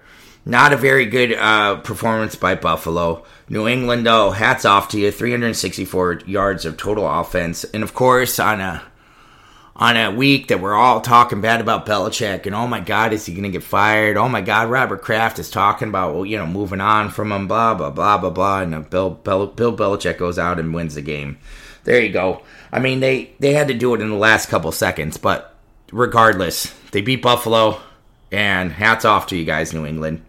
Not 0.50 0.72
a 0.72 0.76
very 0.76 1.06
good 1.06 1.32
uh, 1.34 1.76
performance 1.76 2.34
by 2.34 2.56
Buffalo. 2.56 3.24
New 3.48 3.68
England, 3.68 4.04
though, 4.04 4.32
hats 4.32 4.64
off 4.64 4.88
to 4.88 4.98
you. 4.98 5.12
364 5.12 6.22
yards 6.26 6.64
of 6.64 6.76
total 6.76 7.08
offense, 7.08 7.62
and 7.62 7.84
of 7.84 7.94
course, 7.94 8.40
on 8.40 8.60
a 8.60 8.82
on 9.76 9.96
a 9.96 10.10
week 10.10 10.48
that 10.48 10.60
we're 10.60 10.74
all 10.74 11.00
talking 11.02 11.40
bad 11.40 11.60
about 11.60 11.86
Belichick, 11.86 12.46
and 12.46 12.54
oh 12.56 12.66
my 12.66 12.80
God, 12.80 13.12
is 13.12 13.26
he 13.26 13.32
going 13.32 13.44
to 13.44 13.50
get 13.50 13.62
fired? 13.62 14.16
Oh 14.16 14.28
my 14.28 14.40
God, 14.40 14.68
Robert 14.68 15.02
Kraft 15.02 15.38
is 15.38 15.52
talking 15.52 15.86
about 15.86 16.16
well, 16.16 16.26
you 16.26 16.36
know, 16.36 16.48
moving 16.48 16.80
on 16.80 17.10
from 17.10 17.30
him, 17.30 17.46
blah 17.46 17.74
blah 17.74 17.90
blah 17.90 18.18
blah 18.18 18.30
blah, 18.30 18.62
and 18.62 18.90
Bill 18.90 19.10
Bill, 19.10 19.46
Bill 19.46 19.76
Belichick 19.76 20.18
goes 20.18 20.36
out 20.36 20.58
and 20.58 20.74
wins 20.74 20.96
the 20.96 21.00
game. 21.00 21.38
There 21.84 22.02
you 22.02 22.12
go. 22.12 22.42
I 22.72 22.80
mean, 22.80 22.98
they 22.98 23.30
they 23.38 23.52
had 23.52 23.68
to 23.68 23.74
do 23.74 23.94
it 23.94 24.00
in 24.00 24.10
the 24.10 24.16
last 24.16 24.48
couple 24.48 24.72
seconds, 24.72 25.16
but 25.16 25.54
regardless, 25.92 26.74
they 26.90 27.02
beat 27.02 27.22
Buffalo, 27.22 27.80
and 28.32 28.72
hats 28.72 29.04
off 29.04 29.28
to 29.28 29.36
you 29.36 29.44
guys, 29.44 29.72
New 29.72 29.86
England. 29.86 30.24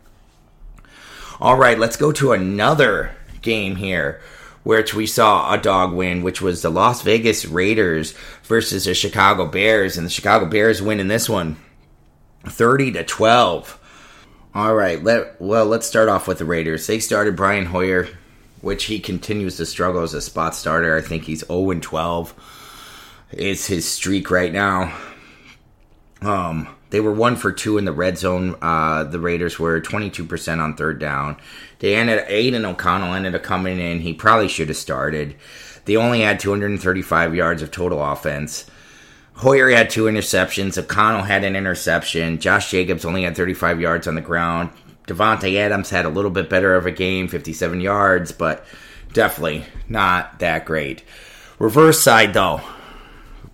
All 1.42 1.58
right, 1.58 1.80
let's 1.80 1.98
go 1.98 2.12
to 2.12 2.34
another 2.34 3.16
game 3.42 3.78
here, 3.78 4.22
which 4.62 4.94
we 4.94 5.08
saw 5.08 5.52
a 5.52 5.58
dog 5.58 5.92
win, 5.92 6.22
which 6.22 6.40
was 6.40 6.62
the 6.62 6.70
Las 6.70 7.02
Vegas 7.02 7.46
Raiders 7.46 8.14
versus 8.44 8.86
the 8.86 8.94
Chicago 8.94 9.48
Bears, 9.48 9.98
and 9.98 10.06
the 10.06 10.12
Chicago 10.12 10.46
Bears 10.46 10.84
win 10.84 11.00
in 11.00 11.08
this 11.08 11.28
one, 11.28 11.58
thirty 12.46 12.92
to 12.92 13.04
twelve. 13.04 13.80
All 14.54 14.76
right, 14.76 15.04
let 15.04 15.42
well 15.42 15.66
let's 15.66 15.88
start 15.88 16.10
off 16.10 16.28
with 16.28 16.38
the 16.38 16.46
Raiders. 16.46 16.86
They 16.86 17.00
started 17.00 17.36
Brian 17.36 17.66
Hoyer, 17.66 18.08
which 18.62 18.84
he 18.84 19.00
continues 19.00 19.58
to 19.58 19.66
struggle 19.66 20.04
as 20.04 20.14
a 20.14 20.22
spot 20.22 20.54
starter. 20.54 20.96
I 20.96 21.02
think 21.02 21.24
he's 21.24 21.44
zero 21.48 21.72
and 21.72 21.82
twelve. 21.82 22.36
Is 23.32 23.66
his 23.66 23.90
streak 23.90 24.30
right 24.30 24.54
now? 24.54 24.96
Um, 26.22 26.68
they 26.92 27.00
were 27.00 27.14
one 27.14 27.36
for 27.36 27.52
two 27.52 27.78
in 27.78 27.86
the 27.86 27.92
red 27.92 28.18
zone. 28.18 28.56
Uh, 28.62 29.06
the 29.06 29.20
Raiders 29.20 29.58
were 29.58 29.82
22% 29.82 30.60
on 30.60 30.76
third 30.76 31.00
down. 31.00 31.38
They 31.80 31.96
ended 31.96 32.26
Aidan 32.28 32.66
O'Connell 32.66 33.14
ended 33.14 33.34
up 33.34 33.44
coming 33.44 33.80
in. 33.80 34.02
He 34.02 34.14
probably 34.14 34.48
should 34.48 34.68
have 34.68 34.78
started. 34.78 35.36
They 35.86 35.96
only 35.96 36.22
had 36.22 36.40
235 36.40 37.34
yards 37.34 37.62
of 37.62 37.72
total 37.72 38.04
offense. 38.04 38.66
Hoyer 39.36 39.72
had 39.72 39.90
two 39.90 40.04
interceptions. 40.04 40.78
O'Connell 40.78 41.24
had 41.24 41.44
an 41.44 41.56
interception. 41.56 42.40
Josh 42.40 42.70
Jacobs 42.70 43.06
only 43.06 43.24
had 43.24 43.36
35 43.36 43.82
yards 43.82 44.08
on 44.08 44.16
the 44.16 44.22
ground. 44.22 44.70
Davante 45.08 45.56
Adams 45.58 45.90
had 45.90 46.06
a 46.06 46.10
little 46.10 46.30
bit 46.30 46.50
better 46.50 46.76
of 46.76 46.86
a 46.86 46.92
game, 46.92 47.28
57 47.28 47.82
yards, 47.82 48.32
but 48.32 48.66
definitely 49.14 49.66
not 49.90 50.40
that 50.40 50.66
great. 50.66 51.04
Reverse 51.58 52.02
side 52.02 52.34
though, 52.34 52.62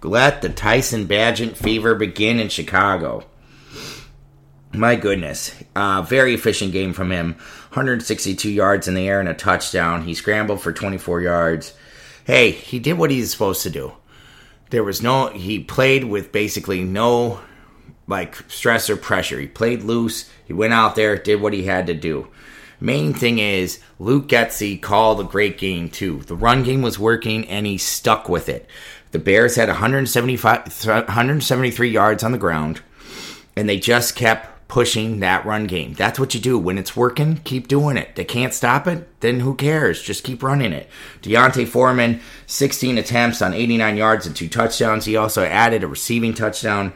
let 0.03 0.41
the 0.41 0.49
Tyson 0.49 1.07
Bagent 1.07 1.55
fever 1.55 1.95
begin 1.95 2.39
in 2.39 2.49
Chicago. 2.49 3.25
My 4.73 4.95
goodness. 4.95 5.55
Uh, 5.75 6.01
very 6.03 6.33
efficient 6.33 6.71
game 6.71 6.93
from 6.93 7.11
him. 7.11 7.33
162 7.69 8.49
yards 8.49 8.87
in 8.87 8.93
the 8.93 9.07
air 9.07 9.19
and 9.19 9.29
a 9.29 9.33
touchdown. 9.33 10.03
He 10.03 10.13
scrambled 10.13 10.61
for 10.61 10.71
24 10.71 11.21
yards. 11.21 11.73
Hey, 12.25 12.51
he 12.51 12.79
did 12.79 12.97
what 12.97 13.11
he's 13.11 13.31
supposed 13.31 13.63
to 13.63 13.69
do. 13.69 13.93
There 14.69 14.83
was 14.83 15.01
no, 15.01 15.27
he 15.27 15.59
played 15.59 16.03
with 16.03 16.31
basically 16.31 16.83
no 16.83 17.39
like 18.07 18.35
stress 18.49 18.89
or 18.89 18.97
pressure. 18.97 19.39
He 19.39 19.47
played 19.47 19.83
loose. 19.83 20.29
He 20.45 20.53
went 20.53 20.73
out 20.73 20.95
there, 20.95 21.17
did 21.17 21.41
what 21.41 21.53
he 21.53 21.63
had 21.63 21.87
to 21.87 21.93
do. 21.93 22.27
Main 22.79 23.13
thing 23.13 23.39
is 23.39 23.79
Luke 23.97 24.27
Getsy 24.27 24.79
called 24.79 25.19
a 25.19 25.23
great 25.23 25.57
game 25.57 25.89
too. 25.89 26.19
The 26.19 26.35
run 26.35 26.63
game 26.63 26.81
was 26.81 26.99
working 26.99 27.47
and 27.47 27.65
he 27.65 27.77
stuck 27.77 28.29
with 28.29 28.49
it. 28.49 28.69
The 29.11 29.19
Bears 29.19 29.55
had 29.55 29.69
175, 29.69 30.85
173 30.85 31.89
yards 31.89 32.23
on 32.23 32.31
the 32.31 32.37
ground, 32.37 32.81
and 33.55 33.67
they 33.67 33.79
just 33.79 34.15
kept 34.15 34.67
pushing 34.67 35.21
that 35.21 35.45
run 35.45 35.65
game. 35.65 35.93
That's 35.93 36.19
what 36.19 36.33
you 36.33 36.41
do. 36.41 36.59
When 36.59 36.77
it's 36.77 36.95
working, 36.95 37.37
keep 37.37 37.67
doing 37.67 37.95
it. 37.95 38.15
They 38.15 38.25
can't 38.25 38.53
stop 38.53 38.85
it, 38.85 39.07
then 39.21 39.39
who 39.39 39.55
cares? 39.55 40.01
Just 40.01 40.23
keep 40.23 40.43
running 40.43 40.73
it. 40.73 40.89
D'Onta 41.21 41.65
Foreman, 41.65 42.19
16 42.47 42.97
attempts 42.97 43.41
on 43.41 43.53
89 43.53 43.97
yards 43.97 44.25
and 44.25 44.35
two 44.35 44.49
touchdowns. 44.49 45.05
He 45.05 45.15
also 45.15 45.45
added 45.45 45.83
a 45.83 45.87
receiving 45.87 46.33
touchdown. 46.33 46.93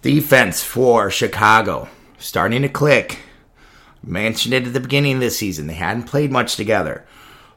Defense 0.00 0.62
for 0.62 1.10
Chicago 1.10 1.88
starting 2.18 2.62
to 2.62 2.68
click. 2.68 3.18
Mentioned 4.02 4.54
it 4.54 4.66
at 4.66 4.72
the 4.72 4.80
beginning 4.80 5.14
of 5.16 5.20
the 5.20 5.30
season. 5.30 5.66
They 5.66 5.74
hadn't 5.74 6.04
played 6.04 6.30
much 6.30 6.56
together 6.56 7.04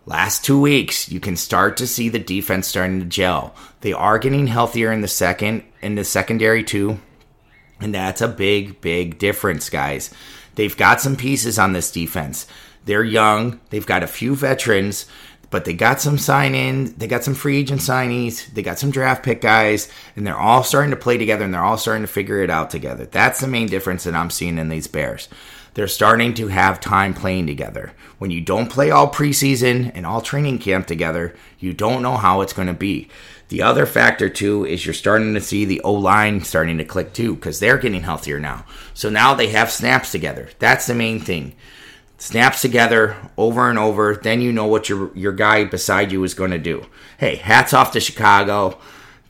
last 0.08 0.44
two 0.44 0.60
weeks, 0.60 1.12
you 1.12 1.20
can 1.20 1.36
start 1.36 1.78
to 1.78 1.86
see 1.86 2.10
the 2.10 2.18
defense 2.18 2.66
starting 2.66 3.00
to 3.02 3.06
gel. 3.06 3.54
They 3.82 3.94
are 3.94 4.18
getting 4.18 4.48
healthier 4.48 4.92
in 4.92 5.02
the 5.02 5.08
second, 5.08 5.64
in 5.82 5.96
the 5.96 6.04
secondary 6.04 6.64
too. 6.64 7.00
And 7.80 7.94
that's 7.94 8.22
a 8.22 8.28
big, 8.28 8.82
big 8.82 9.20
difference, 9.20 9.70
guys. 9.70 10.10
They've 10.56 10.76
got 10.76 11.02
some 11.02 11.16
pieces 11.16 11.60
on 11.60 11.74
this 11.74 11.92
defense. 11.92 12.48
They're 12.86 13.04
young. 13.04 13.60
They've 13.70 13.86
got 13.86 14.02
a 14.02 14.08
few 14.08 14.34
veterans, 14.34 15.06
but 15.50 15.66
they 15.66 15.74
got 15.74 16.02
some 16.02 16.18
sign 16.18 16.56
in. 16.56 16.96
They 16.98 17.06
got 17.06 17.24
some 17.24 17.36
free 17.36 17.58
agent 17.58 17.82
signees. 17.82 18.52
They 18.52 18.64
got 18.64 18.80
some 18.80 18.92
draft 18.92 19.24
pick 19.24 19.42
guys, 19.42 19.92
and 20.16 20.26
they're 20.26 20.40
all 20.40 20.64
starting 20.64 20.92
to 20.92 20.98
play 20.98 21.18
together 21.18 21.44
and 21.44 21.54
they're 21.54 21.64
all 21.64 21.78
starting 21.78 22.04
to 22.04 22.12
figure 22.12 22.42
it 22.42 22.50
out 22.50 22.70
together. 22.70 23.06
That's 23.06 23.42
the 23.42 23.48
main 23.48 23.68
difference 23.68 24.06
that 24.06 24.16
I'm 24.16 24.30
seeing 24.30 24.58
in 24.58 24.70
these 24.70 24.88
Bears. 24.88 25.28
They're 25.78 25.88
starting 25.88 26.34
to 26.34 26.48
have 26.48 26.80
time 26.80 27.14
playing 27.14 27.46
together. 27.46 27.92
When 28.18 28.32
you 28.32 28.42
don't 28.42 28.68
play 28.68 28.90
all 28.90 29.12
preseason 29.12 29.92
and 29.94 30.08
all 30.08 30.22
training 30.22 30.58
camp 30.58 30.88
together, 30.88 31.36
you 31.60 31.72
don't 31.72 32.02
know 32.02 32.18
how 32.18 32.42
it's 32.42 32.52
going 32.52 32.68
to 32.68 32.74
be. 32.74 33.10
The 33.50 33.62
other 33.62 33.86
factor 33.86 34.28
too 34.28 34.66
is 34.66 34.88
you're 34.88 34.96
starting 34.96 35.36
to 35.36 35.40
see 35.40 35.66
the 35.66 35.80
O 35.82 35.94
line 35.94 36.44
starting 36.44 36.80
to 36.80 36.84
click 36.84 37.14
too 37.14 37.36
because 37.36 37.60
they're 37.60 37.78
getting 37.78 38.02
healthier 38.02 38.40
now. 38.40 38.66
So 38.96 39.12
now 39.12 39.36
they 39.36 39.50
have 39.50 39.72
snaps 39.72 40.12
together. 40.12 40.50
That's 40.58 40.88
the 40.88 40.96
main 40.96 41.20
thing. 41.20 41.54
Snaps 42.18 42.64
together 42.64 43.16
over 43.38 43.70
and 43.70 43.78
over, 43.78 44.16
then 44.16 44.42
you 44.42 44.52
know 44.52 44.66
what 44.66 44.90
your 44.90 45.16
your 45.16 45.32
guy 45.32 45.64
beside 45.64 46.12
you 46.12 46.24
is 46.24 46.34
going 46.34 46.50
to 46.50 46.58
do. 46.58 46.88
Hey, 47.20 47.36
hats 47.36 47.72
off 47.72 47.92
to 47.92 48.00
Chicago. 48.00 48.80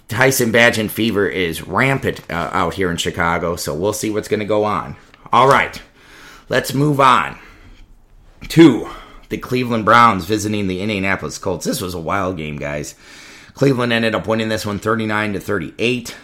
Tyson 0.08 0.54
Bagent 0.54 0.92
fever 0.92 1.28
is 1.28 1.68
rampant 1.68 2.22
uh, 2.32 2.52
out 2.54 2.76
here 2.76 2.90
in 2.90 2.96
Chicago, 2.96 3.58
so 3.58 3.76
we'll 3.76 3.92
see 3.92 4.10
what's 4.10 4.30
going 4.30 4.40
to 4.40 4.46
go 4.46 4.64
on. 4.64 4.96
All 5.34 5.50
right, 5.50 5.82
let's 6.50 6.74
move 6.74 7.00
on 7.00 7.38
to 8.50 8.90
the 9.30 9.38
Cleveland 9.38 9.86
Browns 9.86 10.26
visiting 10.26 10.68
the 10.68 10.82
Indianapolis 10.82 11.38
Colts. 11.38 11.66
This 11.66 11.82
was 11.82 11.94
a 11.94 12.00
wild 12.00 12.38
game, 12.38 12.58
guys. 12.58 12.96
Cleveland 13.54 13.92
ended 13.92 14.16
up 14.16 14.28
winning 14.28 14.50
this 14.50 14.66
one 14.66 14.80
39 14.80 15.34
to 15.34 15.40
38. 15.40 16.16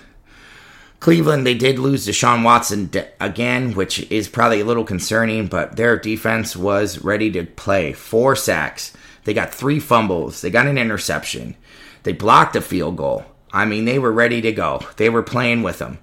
Cleveland, 0.99 1.45
they 1.45 1.55
did 1.55 1.79
lose 1.79 2.07
Deshaun 2.07 2.43
Watson 2.43 2.89
again, 3.19 3.73
which 3.73 4.09
is 4.09 4.29
probably 4.29 4.61
a 4.61 4.65
little 4.65 4.85
concerning, 4.85 5.47
but 5.47 5.75
their 5.75 5.97
defense 5.97 6.55
was 6.55 7.03
ready 7.03 7.29
to 7.31 7.43
play. 7.43 7.91
Four 7.91 8.37
sacks. 8.37 8.93
They 9.25 9.33
got 9.33 9.53
three 9.53 9.81
fumbles. 9.81 10.39
They 10.39 10.49
got 10.49 10.67
an 10.67 10.77
interception. 10.77 11.57
They 12.03 12.13
blocked 12.13 12.55
a 12.55 12.61
field 12.61 12.95
goal. 12.95 13.25
I 13.51 13.65
mean, 13.65 13.83
they 13.85 13.99
were 13.99 14.13
ready 14.13 14.39
to 14.41 14.51
go. 14.53 14.81
They 14.95 15.09
were 15.09 15.23
playing 15.23 15.63
with 15.63 15.79
them, 15.79 15.99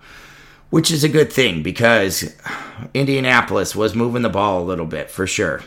which 0.70 0.90
is 0.90 1.04
a 1.04 1.08
good 1.08 1.32
thing 1.32 1.62
because 1.62 2.34
Indianapolis 2.94 3.76
was 3.76 3.94
moving 3.94 4.22
the 4.22 4.28
ball 4.28 4.62
a 4.62 4.64
little 4.64 4.86
bit 4.86 5.10
for 5.10 5.26
sure 5.26 5.62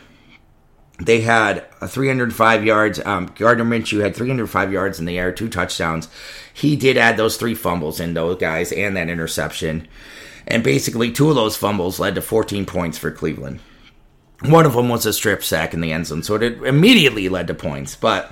they 0.99 1.21
had 1.21 1.65
a 1.81 1.87
305 1.87 2.65
yards. 2.65 3.03
Um, 3.05 3.31
Gardner 3.35 3.65
Minshew 3.65 4.01
had 4.01 4.15
305 4.15 4.71
yards 4.71 4.99
in 4.99 5.05
the 5.05 5.17
air, 5.17 5.31
two 5.31 5.49
touchdowns. 5.49 6.07
He 6.53 6.75
did 6.75 6.97
add 6.97 7.17
those 7.17 7.37
three 7.37 7.55
fumbles 7.55 7.99
in 7.99 8.13
those 8.13 8.37
guys 8.37 8.71
and 8.71 8.95
that 8.95 9.09
interception. 9.09 9.87
And 10.47 10.63
basically, 10.63 11.11
two 11.11 11.29
of 11.29 11.35
those 11.35 11.57
fumbles 11.57 11.99
led 11.99 12.15
to 12.15 12.21
14 12.21 12.65
points 12.65 12.97
for 12.97 13.11
Cleveland. 13.11 13.59
One 14.41 14.65
of 14.65 14.73
them 14.73 14.89
was 14.89 15.05
a 15.05 15.13
strip 15.13 15.43
sack 15.43 15.73
in 15.73 15.81
the 15.81 15.93
end 15.93 16.07
zone, 16.07 16.21
so 16.21 16.35
it 16.35 16.61
immediately 16.63 17.29
led 17.29 17.47
to 17.47 17.53
points. 17.53 17.95
But, 17.95 18.31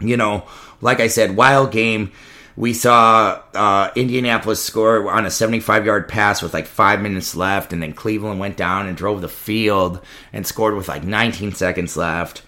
you 0.00 0.16
know, 0.16 0.44
like 0.80 1.00
I 1.00 1.06
said, 1.06 1.36
wild 1.36 1.70
game. 1.70 2.12
We 2.56 2.72
saw 2.72 3.40
uh, 3.52 3.90
Indianapolis 3.96 4.62
score 4.62 5.10
on 5.10 5.26
a 5.26 5.30
75 5.30 5.86
yard 5.86 6.08
pass 6.08 6.40
with 6.40 6.54
like 6.54 6.66
five 6.66 7.02
minutes 7.02 7.34
left, 7.34 7.72
and 7.72 7.82
then 7.82 7.92
Cleveland 7.92 8.38
went 8.38 8.56
down 8.56 8.86
and 8.86 8.96
drove 8.96 9.20
the 9.20 9.28
field 9.28 10.00
and 10.32 10.46
scored 10.46 10.76
with 10.76 10.88
like 10.88 11.02
19 11.02 11.52
seconds 11.52 11.96
left. 11.96 12.42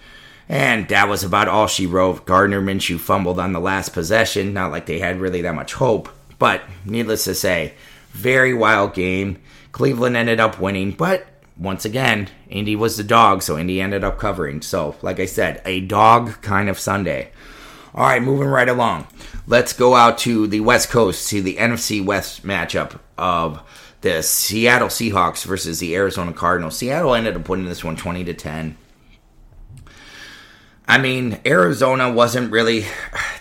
And 0.49 0.87
that 0.87 1.09
was 1.09 1.23
about 1.23 1.49
all 1.49 1.67
she 1.67 1.85
wrote. 1.85 2.25
Gardner 2.25 2.61
Minshew 2.61 2.99
fumbled 2.99 3.37
on 3.37 3.51
the 3.51 3.59
last 3.59 3.89
possession. 3.89 4.53
Not 4.53 4.71
like 4.71 4.85
they 4.85 4.99
had 4.99 5.19
really 5.19 5.41
that 5.41 5.55
much 5.55 5.73
hope. 5.73 6.07
But 6.39 6.61
needless 6.85 7.25
to 7.25 7.35
say, 7.35 7.73
very 8.11 8.53
wild 8.53 8.93
game. 8.93 9.41
Cleveland 9.73 10.15
ended 10.15 10.39
up 10.39 10.59
winning, 10.59 10.91
but 10.91 11.27
once 11.57 11.85
again, 11.85 12.29
Indy 12.49 12.75
was 12.75 12.97
the 12.97 13.03
dog, 13.03 13.41
so 13.41 13.57
Indy 13.57 13.81
ended 13.81 14.03
up 14.03 14.19
covering. 14.19 14.61
So, 14.61 14.95
like 15.01 15.19
I 15.19 15.25
said, 15.25 15.61
a 15.65 15.81
dog 15.81 16.41
kind 16.41 16.69
of 16.69 16.79
Sunday. 16.79 17.31
All 17.97 18.03
right, 18.03 18.21
moving 18.21 18.47
right 18.47 18.69
along. 18.69 19.07
Let's 19.47 19.73
go 19.73 19.95
out 19.95 20.19
to 20.19 20.45
the 20.45 20.59
West 20.59 20.91
Coast, 20.91 21.23
see 21.23 21.39
the 21.39 21.55
NFC 21.55 22.05
West 22.05 22.45
matchup 22.45 22.99
of 23.17 23.59
the 24.01 24.21
Seattle 24.21 24.89
Seahawks 24.89 25.43
versus 25.43 25.79
the 25.79 25.95
Arizona 25.95 26.31
Cardinals. 26.31 26.77
Seattle 26.77 27.15
ended 27.15 27.35
up 27.35 27.49
winning 27.49 27.65
this 27.65 27.83
one 27.83 27.95
20 27.95 28.23
to 28.25 28.35
10. 28.35 28.77
I 30.87 30.99
mean, 30.99 31.39
Arizona 31.43 32.13
wasn't 32.13 32.51
really, 32.51 32.85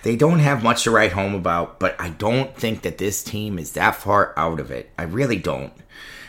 they 0.04 0.16
don't 0.16 0.38
have 0.38 0.62
much 0.62 0.84
to 0.84 0.90
write 0.90 1.12
home 1.12 1.34
about, 1.34 1.78
but 1.78 1.94
I 2.00 2.08
don't 2.08 2.56
think 2.56 2.80
that 2.80 2.96
this 2.96 3.22
team 3.22 3.58
is 3.58 3.72
that 3.72 3.96
far 3.96 4.32
out 4.38 4.58
of 4.58 4.70
it. 4.70 4.90
I 4.98 5.02
really 5.02 5.36
don't. 5.36 5.74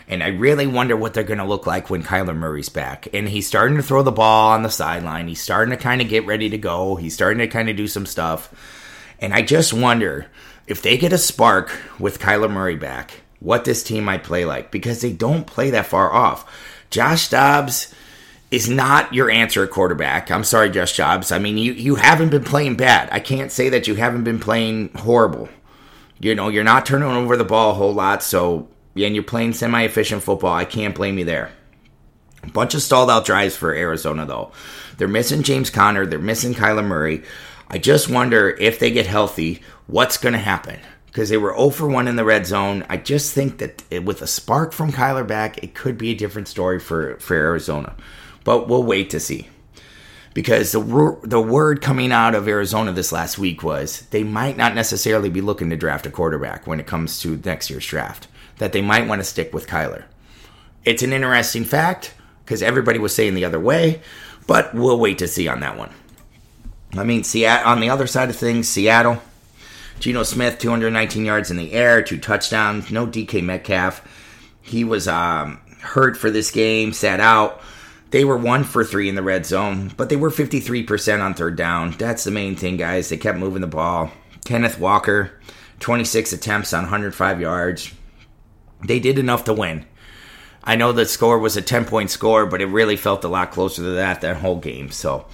And 0.08 0.24
I 0.24 0.28
really 0.28 0.68
wonder 0.68 0.96
what 0.96 1.14
they're 1.14 1.24
going 1.24 1.40
to 1.40 1.46
look 1.46 1.68
like 1.68 1.90
when 1.90 2.02
Kyler 2.02 2.36
Murray's 2.36 2.70
back. 2.70 3.08
And 3.14 3.28
he's 3.28 3.48
starting 3.48 3.76
to 3.76 3.84
throw 3.84 4.04
the 4.04 4.12
ball 4.12 4.52
on 4.52 4.64
the 4.64 4.70
sideline. 4.70 5.28
He's 5.28 5.42
starting 5.42 5.76
to 5.76 5.82
kind 5.82 6.02
of 6.02 6.08
get 6.08 6.26
ready 6.26 6.50
to 6.50 6.58
go. 6.58 6.96
He's 6.96 7.14
starting 7.14 7.40
to 7.40 7.48
kind 7.48 7.70
of 7.70 7.76
do 7.76 7.88
some 7.88 8.06
stuff. 8.06 8.54
And 9.20 9.34
I 9.34 9.42
just 9.42 9.74
wonder 9.74 10.28
if 10.66 10.82
they 10.82 10.98
get 10.98 11.12
a 11.12 11.18
spark 11.18 11.78
with 12.00 12.20
Kyler 12.20 12.50
Murray 12.50 12.78
back, 12.78 13.22
what 13.40 13.66
this 13.66 13.84
team 13.84 14.06
might 14.06 14.24
play 14.24 14.46
like 14.46 14.72
because 14.72 15.02
they 15.02 15.12
don't 15.12 15.46
play 15.46 15.72
that 15.72 15.88
far 15.88 16.14
off. 16.14 16.50
Josh 16.90 17.30
Dobbs 17.30 17.94
is 18.50 18.70
not 18.70 19.14
your 19.14 19.30
answer 19.30 19.64
at 19.64 19.72
quarterback. 19.72 20.32
I'm 20.32 20.46
sorry, 20.46 20.70
Josh 20.70 20.96
Dobbs. 20.96 21.34
I 21.34 21.40
mean, 21.40 21.58
you, 21.58 21.74
you 21.74 21.96
haven't 21.96 22.30
been 22.30 22.46
playing 22.46 22.78
bad. 22.78 23.10
I 23.12 23.20
can't 23.20 23.52
say 23.52 23.70
that 23.70 23.88
you 23.88 23.96
haven't 23.96 24.24
been 24.24 24.40
playing 24.40 24.90
horrible. 24.96 25.50
You 26.20 26.34
know, 26.34 26.48
you're 26.48 26.64
not 26.64 26.86
turning 26.86 27.10
over 27.10 27.36
the 27.36 27.44
ball 27.44 27.72
a 27.72 27.74
whole 27.76 27.94
lot, 27.94 28.24
so 28.24 28.70
and 29.06 29.16
you're 29.16 29.24
playing 29.24 29.54
semi 29.54 29.84
efficient 29.84 30.24
football. 30.24 30.54
I 30.54 30.66
can't 30.66 30.96
blame 30.96 31.18
you 31.18 31.26
there. 31.26 31.52
A 32.44 32.50
bunch 32.50 32.74
of 32.74 32.82
stalled 32.82 33.10
out 33.10 33.26
drives 33.26 33.56
for 33.56 33.74
Arizona, 33.74 34.26
though. 34.26 34.52
They're 34.98 35.08
missing 35.08 35.44
James 35.44 35.70
Conner, 35.70 36.06
they're 36.06 36.20
missing 36.20 36.54
Kyler 36.54 36.86
Murray. 36.86 37.24
I 37.70 37.78
just 37.78 38.10
wonder 38.10 38.50
if 38.50 38.80
they 38.80 38.92
get 38.92 39.08
healthy, 39.08 39.62
what's 39.88 40.18
going 40.18 40.34
to 40.34 40.40
happen? 40.40 40.80
Because 41.08 41.30
they 41.30 41.38
were 41.38 41.56
0 41.56 41.72
for 41.72 41.88
1 41.88 42.08
in 42.08 42.16
the 42.16 42.24
red 42.24 42.46
zone. 42.46 42.86
I 42.90 42.98
just 42.98 43.34
think 43.34 43.58
that 43.58 44.04
with 44.04 44.22
a 44.22 44.28
spark 44.28 44.72
from 44.72 44.92
Kyler 44.92 45.28
back, 45.28 45.64
it 45.64 45.74
could 45.74 45.98
be 45.98 46.12
a 46.12 46.16
different 46.16 46.48
story 46.48 46.80
for, 46.80 47.18
for 47.20 47.36
Arizona. 47.36 47.96
But 48.44 48.68
we'll 48.68 48.84
wait 48.84 49.10
to 49.10 49.20
see. 49.20 49.50
Because 50.38 50.72
the, 50.72 51.18
the 51.24 51.42
word 51.42 51.82
coming 51.82 52.12
out 52.12 52.36
of 52.36 52.48
Arizona 52.48 52.92
this 52.92 53.12
last 53.12 53.40
week 53.40 53.64
was 53.64 54.02
they 54.12 54.22
might 54.22 54.56
not 54.56 54.76
necessarily 54.76 55.32
be 55.32 55.42
looking 55.42 55.72
to 55.72 55.76
draft 55.76 56.06
a 56.06 56.12
quarterback 56.12 56.68
when 56.68 56.80
it 56.80 56.86
comes 56.86 57.20
to 57.22 57.42
next 57.44 57.72
year's 57.72 57.88
draft. 57.88 58.28
that 58.60 58.72
they 58.72 58.84
might 58.84 59.08
want 59.08 59.20
to 59.20 59.26
stick 59.26 59.52
with 59.52 59.66
Kyler. 59.66 60.04
It's 60.86 61.02
an 61.02 61.12
interesting 61.12 61.64
fact 61.66 62.14
because 62.46 62.62
everybody 62.62 63.00
was 63.00 63.16
saying 63.16 63.34
the 63.34 63.46
other 63.46 63.60
way, 63.60 64.04
but 64.46 64.76
we'll 64.76 65.00
wait 65.00 65.18
to 65.18 65.28
see 65.28 65.48
on 65.48 65.62
that 65.62 65.76
one. 65.76 65.90
I 66.94 67.04
mean, 67.04 67.24
Seattle, 67.24 67.72
on 67.72 67.80
the 67.80 67.90
other 67.90 68.06
side 68.06 68.30
of 68.30 68.36
things, 68.36 68.70
Seattle, 68.70 69.20
Geno 70.00 70.22
Smith, 70.22 70.60
219 70.60 71.26
yards 71.26 71.50
in 71.50 71.58
the 71.58 71.74
air, 71.74 72.04
two 72.04 72.20
touchdowns, 72.20 72.92
no 72.92 73.08
DK 73.08 73.44
Metcalf. 73.44 74.04
He 74.62 74.84
was 74.84 75.08
um, 75.08 75.62
hurt 75.82 76.16
for 76.16 76.30
this 76.30 76.52
game, 76.52 76.94
sat 76.94 77.20
out. 77.20 77.60
They 78.12 78.24
were 78.24 78.38
one 78.38 78.64
for 78.64 78.84
three 78.84 79.10
in 79.10 79.16
the 79.16 79.24
red 79.24 79.46
zone, 79.46 79.92
but 79.98 80.10
they 80.10 80.16
were 80.16 80.30
53% 80.30 81.22
on 81.22 81.34
third 81.34 81.58
down. 81.58 81.92
That's 81.98 82.24
the 82.24 82.32
main 82.32 82.56
thing, 82.56 82.78
guys. 82.78 83.10
They 83.10 83.18
kept 83.18 83.38
moving 83.38 83.62
the 83.62 83.68
ball. 83.68 84.12
Kenneth 84.46 84.80
Walker, 84.80 85.40
26 85.80 86.32
attempts 86.32 86.74
on 86.74 86.84
105 86.84 87.42
yards. 87.42 87.94
They 88.86 89.00
did 89.00 89.20
enough 89.20 89.44
to 89.46 89.54
win. 89.54 89.86
I 90.64 90.76
know 90.76 90.92
the 90.92 91.06
score 91.06 91.40
was 91.40 91.58
a 91.58 91.62
10 91.62 91.86
point 91.86 92.10
score, 92.10 92.46
but 92.46 92.62
it 92.62 92.68
really 92.68 92.98
felt 92.98 93.24
a 93.24 93.30
lot 93.30 93.52
closer 93.52 93.82
to 93.82 93.92
that 93.92 94.22
that 94.22 94.38
whole 94.38 94.58
game. 94.58 94.90
So, 94.92 95.26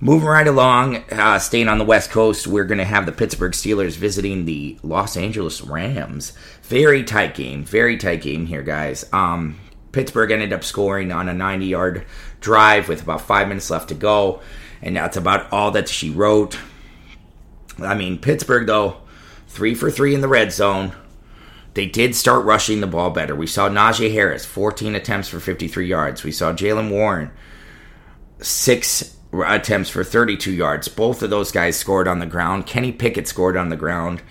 moving 0.00 0.28
right 0.28 0.46
along, 0.46 1.04
uh, 1.10 1.38
staying 1.38 1.68
on 1.68 1.78
the 1.78 1.84
West 1.84 2.10
Coast, 2.10 2.46
we're 2.46 2.64
going 2.64 2.78
to 2.78 2.84
have 2.84 3.06
the 3.06 3.12
Pittsburgh 3.12 3.52
Steelers 3.52 3.96
visiting 3.96 4.44
the 4.44 4.78
Los 4.82 5.16
Angeles 5.16 5.60
Rams. 5.60 6.32
Very 6.62 7.04
tight 7.04 7.34
game. 7.34 7.64
Very 7.64 7.96
tight 7.96 8.22
game 8.22 8.46
here, 8.46 8.62
guys. 8.62 9.04
Um, 9.12 9.58
Pittsburgh 9.98 10.30
ended 10.30 10.52
up 10.52 10.62
scoring 10.62 11.10
on 11.10 11.28
a 11.28 11.34
90 11.34 11.66
yard 11.66 12.06
drive 12.40 12.88
with 12.88 13.02
about 13.02 13.20
five 13.20 13.48
minutes 13.48 13.68
left 13.68 13.88
to 13.88 13.96
go. 13.96 14.40
And 14.80 14.94
that's 14.94 15.16
about 15.16 15.52
all 15.52 15.72
that 15.72 15.88
she 15.88 16.08
wrote. 16.08 16.56
I 17.80 17.96
mean, 17.96 18.16
Pittsburgh, 18.16 18.68
though, 18.68 18.98
three 19.48 19.74
for 19.74 19.90
three 19.90 20.14
in 20.14 20.20
the 20.20 20.28
red 20.28 20.52
zone. 20.52 20.92
They 21.74 21.86
did 21.86 22.14
start 22.14 22.44
rushing 22.44 22.80
the 22.80 22.86
ball 22.86 23.10
better. 23.10 23.34
We 23.34 23.48
saw 23.48 23.68
Najee 23.68 24.12
Harris, 24.12 24.44
14 24.46 24.94
attempts 24.94 25.26
for 25.26 25.40
53 25.40 25.88
yards. 25.88 26.22
We 26.22 26.30
saw 26.30 26.52
Jaylen 26.52 26.92
Warren, 26.92 27.32
six 28.38 29.16
attempts 29.32 29.90
for 29.90 30.04
32 30.04 30.52
yards. 30.52 30.86
Both 30.86 31.24
of 31.24 31.30
those 31.30 31.50
guys 31.50 31.76
scored 31.76 32.06
on 32.06 32.20
the 32.20 32.24
ground. 32.26 32.68
Kenny 32.68 32.92
Pickett 32.92 33.26
scored 33.26 33.56
on 33.56 33.68
the 33.68 33.74
ground. 33.74 34.22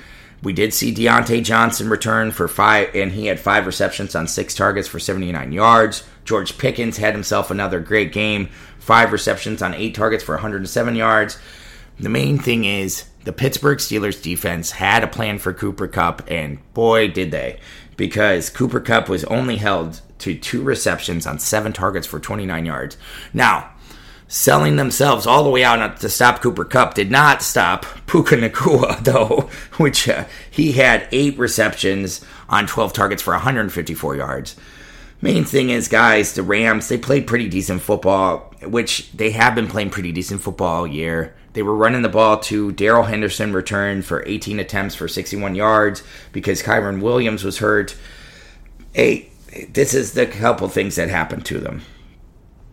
We 0.44 0.54
did 0.54 0.74
see 0.74 0.94
Diontae 0.94 1.44
Johnson 1.44 1.90
return 1.90 2.32
for 2.32 2.48
five, 2.48 2.94
and 2.94 3.12
he 3.12 3.26
had 3.26 3.40
five 3.40 3.66
receptions 3.66 4.16
on 4.16 4.28
six 4.28 4.54
targets 4.54 4.88
for 4.88 5.00
79 5.00 5.52
yards. 5.52 6.04
George 6.26 6.58
Pickens 6.58 6.98
had 6.98 7.14
himself 7.14 7.50
another 7.50 7.80
great 7.80 8.12
game, 8.12 8.50
five 8.78 9.12
receptions 9.12 9.62
on 9.62 9.74
eight 9.74 9.96
targets 9.96 10.24
for 10.24 10.36
107 10.36 10.96
yards. 10.96 11.40
The 12.00 12.10
main 12.10 12.38
thing 12.38 12.66
is 12.66 13.06
the 13.24 13.34
Pittsburgh 13.34 13.80
Steelers 13.80 14.22
defense 14.22 14.72
had 14.72 15.04
a 15.04 15.08
plan 15.08 15.40
for 15.40 15.54
Cooper 15.54 15.88
Kupp, 15.88 16.22
and 16.30 16.60
boy, 16.74 17.08
did 17.08 17.32
they. 17.32 17.60
Because 17.96 18.52
Cooper 18.52 18.80
Kupp 18.80 19.10
was 19.10 19.24
only 19.26 19.58
held 19.58 20.02
to 20.20 20.38
two 20.38 20.62
receptions 20.62 21.26
on 21.26 21.40
seven 21.40 21.74
targets 21.74 22.06
for 22.06 22.20
29 22.20 22.66
yards. 22.66 22.98
Now, 23.34 23.72
selling 24.28 24.76
themselves 24.76 25.26
all 25.26 25.44
the 25.44 25.50
way 25.50 25.64
out 25.64 26.00
to 26.00 26.10
stop 26.10 26.42
Cooper 26.42 26.66
Kupp 26.66 26.94
did 26.94 27.10
not 27.10 27.42
stop 27.42 27.86
Puka 28.06 28.36
Nacua, 28.36 29.00
though, 29.04 29.50
which 29.78 30.10
uh, 30.10 30.26
he 30.50 30.74
had 30.74 31.08
eight 31.12 31.38
receptions 31.38 32.24
on 32.50 32.68
12 32.68 32.94
targets 32.94 33.22
for 33.22 33.34
154 33.34 34.16
yards. 34.16 34.56
Main 35.22 35.46
thing 35.46 35.70
is, 35.70 35.88
guys, 35.88 36.34
the 36.34 36.44
Rams, 36.44 36.90
they 36.90 36.98
played 36.98 37.26
pretty 37.26 37.50
decent 37.50 37.82
football, 37.82 38.54
which 38.64 39.12
they 39.14 39.32
have 39.32 39.56
been 39.56 39.68
playing 39.68 39.90
pretty 39.90 40.12
decent 40.12 40.42
football 40.42 40.82
all 40.82 40.88
year. 40.88 41.36
They 41.54 41.64
were 41.64 41.76
running 41.76 42.04
the 42.04 42.10
ball 42.10 42.38
to 42.42 42.72
Darrell 42.72 43.04
Henderson 43.04 43.52
returned 43.52 44.06
for 44.06 44.24
18 44.28 44.60
attempts 44.60 44.94
for 44.94 45.08
61 45.08 45.56
yards 45.56 46.04
because 46.32 46.62
Kyren 46.62 47.02
Williams 47.02 47.44
was 47.44 47.58
hurt. 47.58 47.96
Hey, 48.94 49.32
this 49.70 49.96
is 49.96 50.14
the 50.14 50.28
couple 50.28 50.68
things 50.68 50.98
that 50.98 51.10
happened 51.10 51.46
to 51.46 51.60
them 51.60 51.82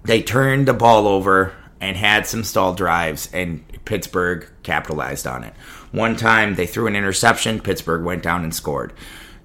they 0.04 0.22
turned 0.22 0.68
the 0.68 0.74
ball 0.74 1.06
over 1.08 1.52
and 1.80 1.96
had 1.96 2.26
some 2.26 2.44
stall 2.44 2.74
drives, 2.74 3.28
and 3.32 3.64
Pittsburgh 3.84 4.48
capitalized 4.62 5.26
on 5.26 5.44
it. 5.44 5.54
One 5.92 6.16
time 6.16 6.54
they 6.54 6.66
threw 6.66 6.86
an 6.86 6.96
interception, 6.96 7.60
Pittsburgh 7.60 8.04
went 8.04 8.22
down 8.22 8.44
and 8.44 8.54
scored. 8.54 8.92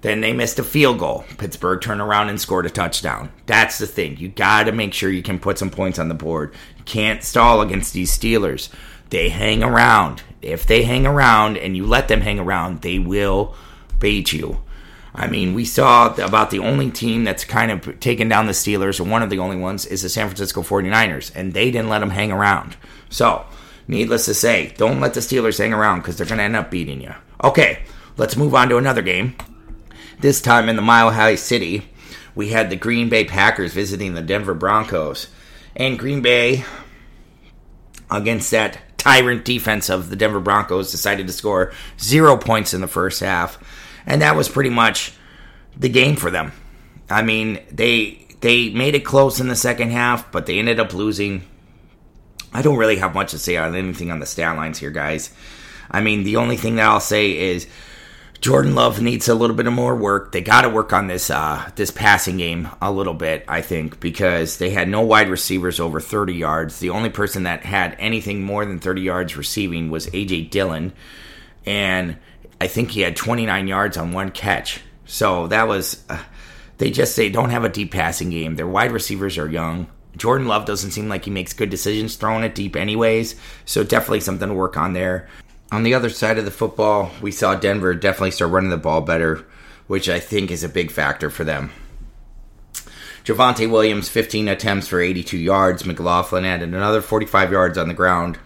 Then 0.02 0.20
they 0.22 0.32
missed 0.32 0.58
a 0.58 0.64
field 0.64 0.98
goal. 0.98 1.24
Pittsburgh 1.36 1.80
turned 1.80 2.00
around 2.00 2.30
and 2.30 2.40
scored 2.40 2.64
a 2.64 2.70
touchdown. 2.70 3.30
That's 3.46 3.78
the 3.78 3.86
thing. 3.86 4.16
You 4.16 4.28
got 4.28 4.64
to 4.64 4.72
make 4.72 4.94
sure 4.94 5.10
you 5.10 5.22
can 5.22 5.38
put 5.38 5.58
some 5.58 5.70
points 5.70 5.98
on 5.98 6.08
the 6.08 6.14
board. 6.14 6.54
You 6.78 6.84
can't 6.84 7.22
stall 7.22 7.60
against 7.60 7.92
these 7.92 8.16
Steelers. 8.16 8.70
They 9.10 9.28
hang 9.28 9.62
around. 9.62 10.22
If 10.40 10.66
they 10.66 10.84
hang 10.84 11.06
around 11.06 11.58
and 11.58 11.76
you 11.76 11.84
let 11.84 12.08
them 12.08 12.22
hang 12.22 12.38
around, 12.38 12.80
they 12.80 12.98
will 12.98 13.54
beat 13.98 14.32
you. 14.32 14.62
I 15.14 15.26
mean, 15.26 15.54
we 15.54 15.64
saw 15.64 16.14
about 16.14 16.50
the 16.50 16.60
only 16.60 16.90
team 16.90 17.24
that's 17.24 17.44
kind 17.44 17.70
of 17.70 17.98
taken 18.00 18.28
down 18.28 18.46
the 18.46 18.52
Steelers, 18.52 19.00
and 19.00 19.10
one 19.10 19.22
of 19.22 19.30
the 19.30 19.40
only 19.40 19.56
ones 19.56 19.86
is 19.86 20.02
the 20.02 20.08
San 20.08 20.28
Francisco 20.28 20.62
49ers, 20.62 21.32
and 21.34 21.52
they 21.52 21.70
didn't 21.70 21.88
let 21.88 21.98
them 21.98 22.10
hang 22.10 22.30
around. 22.30 22.76
So, 23.08 23.44
needless 23.88 24.26
to 24.26 24.34
say, 24.34 24.72
don't 24.76 25.00
let 25.00 25.14
the 25.14 25.20
Steelers 25.20 25.58
hang 25.58 25.72
around 25.72 26.00
because 26.00 26.16
they're 26.16 26.26
going 26.26 26.38
to 26.38 26.44
end 26.44 26.56
up 26.56 26.70
beating 26.70 27.00
you. 27.00 27.14
Okay, 27.42 27.82
let's 28.16 28.36
move 28.36 28.54
on 28.54 28.68
to 28.68 28.76
another 28.76 29.02
game. 29.02 29.34
This 30.20 30.40
time 30.40 30.68
in 30.68 30.76
the 30.76 30.82
Mile 30.82 31.10
High 31.10 31.34
City, 31.34 31.88
we 32.34 32.50
had 32.50 32.70
the 32.70 32.76
Green 32.76 33.08
Bay 33.08 33.24
Packers 33.24 33.72
visiting 33.72 34.14
the 34.14 34.22
Denver 34.22 34.54
Broncos. 34.54 35.26
And 35.74 35.98
Green 35.98 36.20
Bay, 36.20 36.64
against 38.10 38.50
that 38.52 38.78
tyrant 38.96 39.44
defense 39.44 39.88
of 39.88 40.08
the 40.08 40.16
Denver 40.16 40.40
Broncos, 40.40 40.90
decided 40.92 41.26
to 41.26 41.32
score 41.32 41.72
zero 41.98 42.36
points 42.36 42.74
in 42.74 42.80
the 42.80 42.86
first 42.86 43.20
half 43.20 43.58
and 44.10 44.22
that 44.22 44.34
was 44.34 44.48
pretty 44.48 44.70
much 44.70 45.12
the 45.76 45.88
game 45.88 46.16
for 46.16 46.32
them. 46.32 46.52
I 47.08 47.22
mean, 47.22 47.60
they 47.70 48.26
they 48.40 48.70
made 48.70 48.96
it 48.96 49.04
close 49.04 49.40
in 49.40 49.46
the 49.48 49.56
second 49.56 49.92
half, 49.92 50.32
but 50.32 50.46
they 50.46 50.58
ended 50.58 50.80
up 50.80 50.92
losing. 50.92 51.44
I 52.52 52.62
don't 52.62 52.76
really 52.76 52.96
have 52.96 53.14
much 53.14 53.30
to 53.30 53.38
say 53.38 53.56
on 53.56 53.76
anything 53.76 54.10
on 54.10 54.18
the 54.18 54.26
stat 54.26 54.56
lines 54.56 54.78
here, 54.78 54.90
guys. 54.90 55.30
I 55.88 56.00
mean, 56.00 56.24
the 56.24 56.36
only 56.36 56.56
thing 56.56 56.76
that 56.76 56.86
I'll 56.86 56.98
say 56.98 57.38
is 57.38 57.68
Jordan 58.40 58.74
Love 58.74 59.00
needs 59.00 59.28
a 59.28 59.34
little 59.34 59.54
bit 59.54 59.68
of 59.68 59.72
more 59.72 59.94
work. 59.94 60.32
They 60.32 60.40
got 60.40 60.62
to 60.62 60.68
work 60.68 60.92
on 60.92 61.06
this 61.06 61.30
uh, 61.30 61.70
this 61.76 61.92
passing 61.92 62.38
game 62.38 62.68
a 62.82 62.90
little 62.90 63.14
bit, 63.14 63.44
I 63.46 63.60
think, 63.60 64.00
because 64.00 64.58
they 64.58 64.70
had 64.70 64.88
no 64.88 65.02
wide 65.02 65.30
receivers 65.30 65.78
over 65.78 66.00
30 66.00 66.34
yards. 66.34 66.80
The 66.80 66.90
only 66.90 67.10
person 67.10 67.44
that 67.44 67.64
had 67.64 67.94
anything 68.00 68.42
more 68.42 68.64
than 68.64 68.80
30 68.80 69.02
yards 69.02 69.36
receiving 69.36 69.88
was 69.88 70.08
AJ 70.08 70.50
Dillon, 70.50 70.94
and 71.64 72.18
I 72.60 72.66
think 72.66 72.90
he 72.90 73.00
had 73.00 73.16
29 73.16 73.66
yards 73.66 73.96
on 73.96 74.12
one 74.12 74.30
catch. 74.30 74.80
So 75.06 75.46
that 75.48 75.66
was. 75.66 76.04
Uh, 76.08 76.22
they 76.78 76.90
just 76.90 77.14
they 77.14 77.28
don't 77.28 77.50
have 77.50 77.64
a 77.64 77.68
deep 77.68 77.92
passing 77.92 78.30
game. 78.30 78.56
Their 78.56 78.66
wide 78.66 78.92
receivers 78.92 79.36
are 79.36 79.48
young. 79.48 79.86
Jordan 80.16 80.48
Love 80.48 80.64
doesn't 80.64 80.92
seem 80.92 81.08
like 81.08 81.24
he 81.24 81.30
makes 81.30 81.52
good 81.52 81.70
decisions 81.70 82.16
throwing 82.16 82.42
it 82.42 82.54
deep, 82.54 82.74
anyways. 82.74 83.36
So 83.64 83.84
definitely 83.84 84.20
something 84.20 84.48
to 84.48 84.54
work 84.54 84.76
on 84.76 84.94
there. 84.94 85.28
On 85.72 85.82
the 85.82 85.94
other 85.94 86.10
side 86.10 86.38
of 86.38 86.44
the 86.44 86.50
football, 86.50 87.10
we 87.20 87.30
saw 87.30 87.54
Denver 87.54 87.94
definitely 87.94 88.32
start 88.32 88.50
running 88.50 88.70
the 88.70 88.76
ball 88.76 89.02
better, 89.02 89.46
which 89.86 90.08
I 90.08 90.18
think 90.18 90.50
is 90.50 90.64
a 90.64 90.68
big 90.68 90.90
factor 90.90 91.30
for 91.30 91.44
them. 91.44 91.70
Javonte 93.24 93.70
Williams, 93.70 94.08
15 94.08 94.48
attempts 94.48 94.88
for 94.88 95.00
82 95.00 95.36
yards. 95.36 95.84
McLaughlin 95.84 96.44
added 96.44 96.70
another 96.70 97.02
45 97.02 97.52
yards 97.52 97.78
on 97.78 97.88
the 97.88 97.94
ground. 97.94 98.38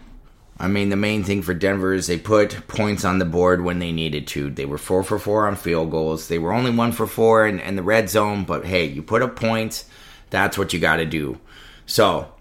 I 0.59 0.69
mean, 0.69 0.89
the 0.89 0.97
main 0.97 1.25
thing 1.25 1.43
for 1.43 1.53
Denver 1.53 1.93
is 1.93 2.07
they 2.07 2.19
put 2.19 2.69
points 2.69 3.05
on 3.05 3.19
the 3.19 3.25
board 3.25 3.65
when 3.65 3.81
they 3.81 3.91
needed 3.91 4.27
to. 4.29 4.51
They 4.51 4.65
were 4.65 4.79
four 4.79 5.03
for 5.03 5.19
four 5.19 5.49
on 5.49 5.57
field 5.57 5.91
goals. 5.91 6.29
They 6.29 6.39
were 6.39 6.53
only 6.53 6.71
one 6.71 6.93
for 6.93 7.07
four 7.07 7.47
in, 7.47 7.59
in 7.59 7.75
the 7.75 7.83
red 7.83 8.09
zone, 8.09 8.45
but 8.45 8.65
hey, 8.65 8.85
you 8.87 9.03
put 9.03 9.23
up 9.23 9.35
points, 9.35 9.87
that's 10.31 10.57
what 10.57 10.73
you 10.73 10.79
got 10.79 10.97
to 10.97 11.07
do. 11.07 11.41
So, 11.87 12.33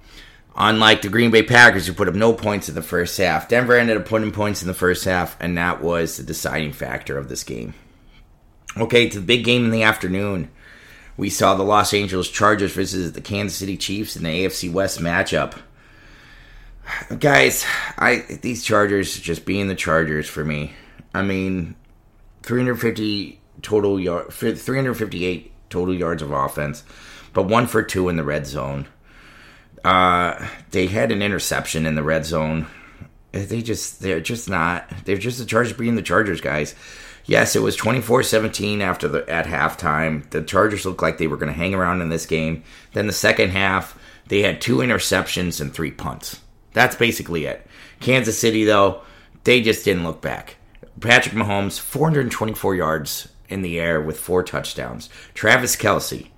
unlike 0.56 1.02
the 1.02 1.10
Green 1.10 1.32
Bay 1.32 1.42
Packers, 1.42 1.88
who 1.88 1.94
put 1.94 2.08
up 2.08 2.14
no 2.14 2.34
points 2.34 2.70
in 2.70 2.76
the 2.76 2.84
first 2.84 3.18
half, 3.18 3.50
Denver 3.50 3.76
ended 3.76 3.98
up 3.98 4.06
putting 4.06 4.32
points 4.32 4.62
in 4.62 4.68
the 4.68 4.76
first 4.76 5.06
half, 5.06 5.36
and 5.40 5.58
that 5.58 5.82
was 5.82 6.18
the 6.18 6.24
deciding 6.24 6.74
factor 6.74 7.18
of 7.18 7.30
this 7.30 7.44
game. 7.44 7.74
Okay, 8.78 9.10
to 9.10 9.20
the 9.20 9.26
big 9.26 9.44
game 9.44 9.66
in 9.66 9.72
the 9.72 9.84
afternoon. 9.84 10.50
We 11.18 11.30
saw 11.30 11.56
the 11.56 11.64
Los 11.64 11.94
Angeles 11.94 12.30
Chargers 12.30 12.74
versus 12.74 13.14
the 13.14 13.22
Kansas 13.22 13.58
City 13.58 13.78
Chiefs 13.78 14.16
in 14.16 14.24
the 14.24 14.30
AFC 14.30 14.72
West 14.72 15.00
matchup 15.00 15.60
guys, 17.20 17.66
I 17.98 18.18
these 18.42 18.64
Chargers 18.64 19.20
just 19.20 19.46
being 19.46 19.68
the 19.68 19.76
Chargers 19.76 20.28
for 20.28 20.44
me. 20.44 20.74
I 21.14 21.22
mean, 21.22 21.76
350 22.44 23.40
total 23.62 24.00
yard, 24.00 24.32
358 24.32 25.52
total 25.70 25.94
yards 25.94 26.22
of 26.22 26.32
offense, 26.32 26.84
but 27.34 27.44
one 27.48 27.68
for 27.68 27.84
two 27.84 28.10
in 28.10 28.18
the 28.18 28.24
red 28.24 28.46
zone. 28.46 28.88
Uh, 29.84 30.48
they 30.72 30.88
had 30.88 31.12
an 31.12 31.22
interception 31.22 31.86
in 31.86 31.96
the 31.96 32.04
red 32.04 32.26
zone. 32.26 32.68
They 33.32 33.62
just 33.62 34.02
they're 34.02 34.22
just 34.22 34.50
not 34.50 34.90
they're 35.06 35.18
just 35.18 35.40
the 35.40 35.46
Chargers 35.46 35.74
being 35.74 35.96
the 35.96 36.02
Chargers 36.02 36.42
guys. 36.42 36.76
Yes, 37.26 37.56
it 37.56 37.62
was 37.62 37.78
24-17 37.78 38.82
after 38.82 39.08
the 39.08 39.30
at 39.30 39.46
halftime. 39.46 40.30
The 40.32 40.42
Chargers 40.42 40.86
looked 40.86 41.02
like 41.02 41.18
they 41.18 41.28
were 41.28 41.38
going 41.38 41.52
to 41.52 41.58
hang 41.58 41.74
around 41.74 42.02
in 42.02 42.10
this 42.10 42.26
game. 42.26 42.64
Then 42.92 43.08
the 43.08 43.14
second 43.14 43.52
half, 43.52 43.98
they 44.28 44.42
had 44.42 44.60
two 44.60 44.78
interceptions 44.78 45.62
and 45.62 45.74
three 45.74 45.92
punts. 45.92 46.42
That's 46.74 46.96
basically 46.96 47.46
it. 47.46 47.66
Kansas 48.00 48.38
City, 48.38 48.66
though, 48.66 49.02
they 49.44 49.62
just 49.62 49.86
didn't 49.86 50.04
look 50.04 50.22
back. 50.22 50.58
Patrick 51.00 51.36
Mahomes, 51.36 51.80
424 51.80 52.76
yards 52.76 53.28
in 53.50 53.62
the 53.62 53.80
air 53.80 54.02
with 54.02 54.20
four 54.20 54.44
touchdowns. 54.44 55.10
Travis 55.34 55.76
Kelce, 55.76 56.30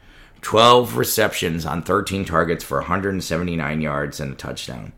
12 0.41 0.97
receptions 0.97 1.65
on 1.65 1.81
13 1.81 2.25
targets 2.25 2.63
for 2.63 2.79
179 2.79 3.81
yards 3.81 4.19
and 4.19 4.33
a 4.33 4.35
touchdown. 4.35 4.93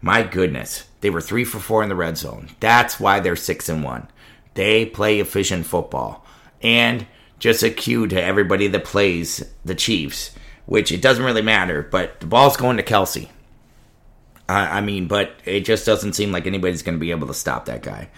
My 0.00 0.22
goodness, 0.22 0.86
they 1.00 1.10
were 1.10 1.20
three 1.20 1.44
for 1.44 1.58
four 1.58 1.82
in 1.82 1.88
the 1.88 1.94
red 1.94 2.16
zone. 2.16 2.48
That's 2.60 3.00
why 3.00 3.20
they're 3.20 3.36
six 3.36 3.68
and 3.68 3.82
one. 3.82 4.08
They 4.54 4.86
play 4.86 5.20
efficient 5.20 5.66
football. 5.66 6.24
And 6.62 7.06
just 7.38 7.62
a 7.62 7.70
cue 7.70 8.06
to 8.06 8.22
everybody 8.22 8.66
that 8.68 8.84
plays 8.84 9.44
the 9.64 9.74
Chiefs, 9.74 10.34
which 10.64 10.90
it 10.90 11.02
doesn't 11.02 11.24
really 11.24 11.42
matter, 11.42 11.82
but 11.82 12.20
the 12.20 12.26
ball's 12.26 12.56
going 12.56 12.76
to 12.78 12.82
Kelce. 12.82 13.28
I, 14.48 14.78
I 14.78 14.80
mean, 14.80 15.08
but 15.08 15.32
it 15.44 15.60
just 15.60 15.86
doesn't 15.86 16.14
seem 16.14 16.32
like 16.32 16.46
anybody's 16.46 16.82
going 16.82 16.96
to 16.96 17.00
be 17.00 17.10
able 17.10 17.28
to 17.28 17.34
stop 17.34 17.66
that 17.66 17.82
guy. 17.82 18.08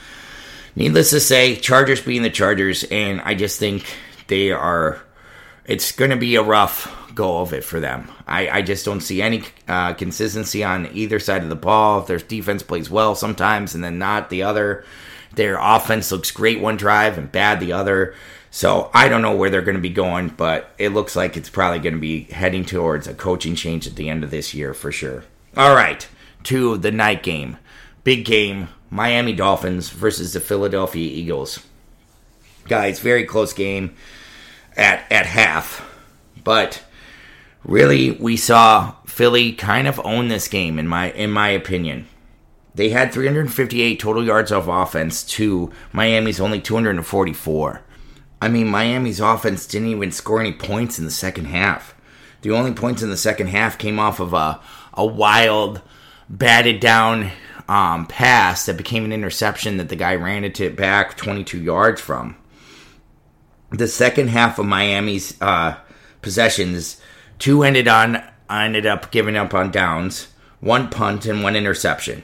Needless 0.76 1.10
to 1.10 1.20
say, 1.20 1.56
Chargers 1.56 2.00
being 2.00 2.22
the 2.22 2.30
Chargers, 2.30 2.84
and 2.84 3.20
I 3.22 3.34
just 3.34 3.58
think 3.58 3.84
they 4.28 4.52
are. 4.52 5.00
It's 5.64 5.92
going 5.92 6.10
to 6.10 6.16
be 6.16 6.36
a 6.36 6.42
rough 6.42 6.94
go 7.14 7.40
of 7.40 7.52
it 7.52 7.64
for 7.64 7.80
them. 7.80 8.08
I, 8.26 8.48
I 8.48 8.62
just 8.62 8.84
don't 8.84 9.00
see 9.00 9.20
any 9.20 9.42
uh, 9.66 9.94
consistency 9.94 10.62
on 10.62 10.88
either 10.92 11.18
side 11.18 11.42
of 11.42 11.48
the 11.48 11.56
ball. 11.56 12.00
If 12.00 12.06
their 12.06 12.18
defense 12.18 12.62
plays 12.62 12.88
well 12.88 13.14
sometimes 13.14 13.74
and 13.74 13.82
then 13.82 13.98
not 13.98 14.30
the 14.30 14.44
other, 14.44 14.84
their 15.34 15.58
offense 15.60 16.12
looks 16.12 16.30
great 16.30 16.60
one 16.60 16.76
drive 16.76 17.18
and 17.18 17.30
bad 17.30 17.60
the 17.60 17.72
other. 17.72 18.14
So 18.50 18.90
I 18.94 19.08
don't 19.08 19.20
know 19.20 19.36
where 19.36 19.50
they're 19.50 19.62
going 19.62 19.76
to 19.76 19.82
be 19.82 19.90
going, 19.90 20.28
but 20.28 20.70
it 20.78 20.90
looks 20.90 21.16
like 21.16 21.36
it's 21.36 21.50
probably 21.50 21.80
going 21.80 21.94
to 21.94 22.00
be 22.00 22.22
heading 22.22 22.64
towards 22.64 23.06
a 23.06 23.14
coaching 23.14 23.54
change 23.54 23.86
at 23.86 23.96
the 23.96 24.08
end 24.08 24.24
of 24.24 24.30
this 24.30 24.54
year 24.54 24.72
for 24.72 24.92
sure. 24.92 25.24
All 25.56 25.74
right, 25.74 26.06
to 26.48 26.78
the 26.78 26.90
night 26.90 27.22
game. 27.22 27.58
Big 28.04 28.24
game 28.24 28.68
Miami 28.90 29.34
Dolphins 29.34 29.90
versus 29.90 30.32
the 30.32 30.40
Philadelphia 30.40 31.10
Eagles. 31.10 31.64
Guys, 32.66 33.00
very 33.00 33.24
close 33.24 33.52
game 33.52 33.94
at, 34.76 35.04
at 35.10 35.26
half. 35.26 35.86
But 36.42 36.82
really 37.64 38.12
we 38.12 38.36
saw 38.36 38.94
Philly 39.06 39.52
kind 39.52 39.86
of 39.86 40.00
own 40.04 40.28
this 40.28 40.48
game 40.48 40.78
in 40.78 40.88
my 40.88 41.10
in 41.10 41.30
my 41.30 41.48
opinion. 41.48 42.06
They 42.74 42.90
had 42.90 43.12
358 43.12 43.98
total 43.98 44.24
yards 44.24 44.52
of 44.52 44.68
offense 44.68 45.24
to 45.24 45.70
Miami's 45.92 46.40
only 46.40 46.60
244. 46.60 47.82
I 48.40 48.48
mean, 48.48 48.68
Miami's 48.68 49.18
offense 49.20 49.66
didn't 49.66 49.88
even 49.88 50.12
score 50.12 50.40
any 50.40 50.52
points 50.52 50.98
in 50.98 51.04
the 51.04 51.10
second 51.10 51.46
half. 51.46 51.94
The 52.42 52.52
only 52.52 52.72
points 52.72 53.02
in 53.02 53.10
the 53.10 53.16
second 53.16 53.48
half 53.48 53.78
came 53.78 53.98
off 53.98 54.20
of 54.20 54.32
a, 54.32 54.60
a 54.94 55.04
wild, 55.04 55.82
batted 56.28 56.80
down 56.80 57.30
um, 57.68 58.06
pass 58.06 58.66
that 58.66 58.76
became 58.76 59.04
an 59.04 59.12
interception 59.12 59.76
that 59.76 59.88
the 59.88 59.96
guy 59.96 60.14
ran 60.14 60.44
it 60.44 60.76
back 60.76 61.16
22 61.16 61.62
yards 61.62 62.00
from. 62.00 62.36
The 63.70 63.88
second 63.88 64.28
half 64.28 64.58
of 64.58 64.66
Miami's 64.66 65.40
uh, 65.42 65.76
possessions, 66.22 67.00
two 67.38 67.62
ended 67.62 67.88
on 67.88 68.22
ended 68.50 68.86
up 68.86 69.10
giving 69.10 69.36
up 69.36 69.52
on 69.52 69.70
downs, 69.70 70.28
one 70.60 70.88
punt 70.88 71.26
and 71.26 71.42
one 71.42 71.54
interception 71.54 72.22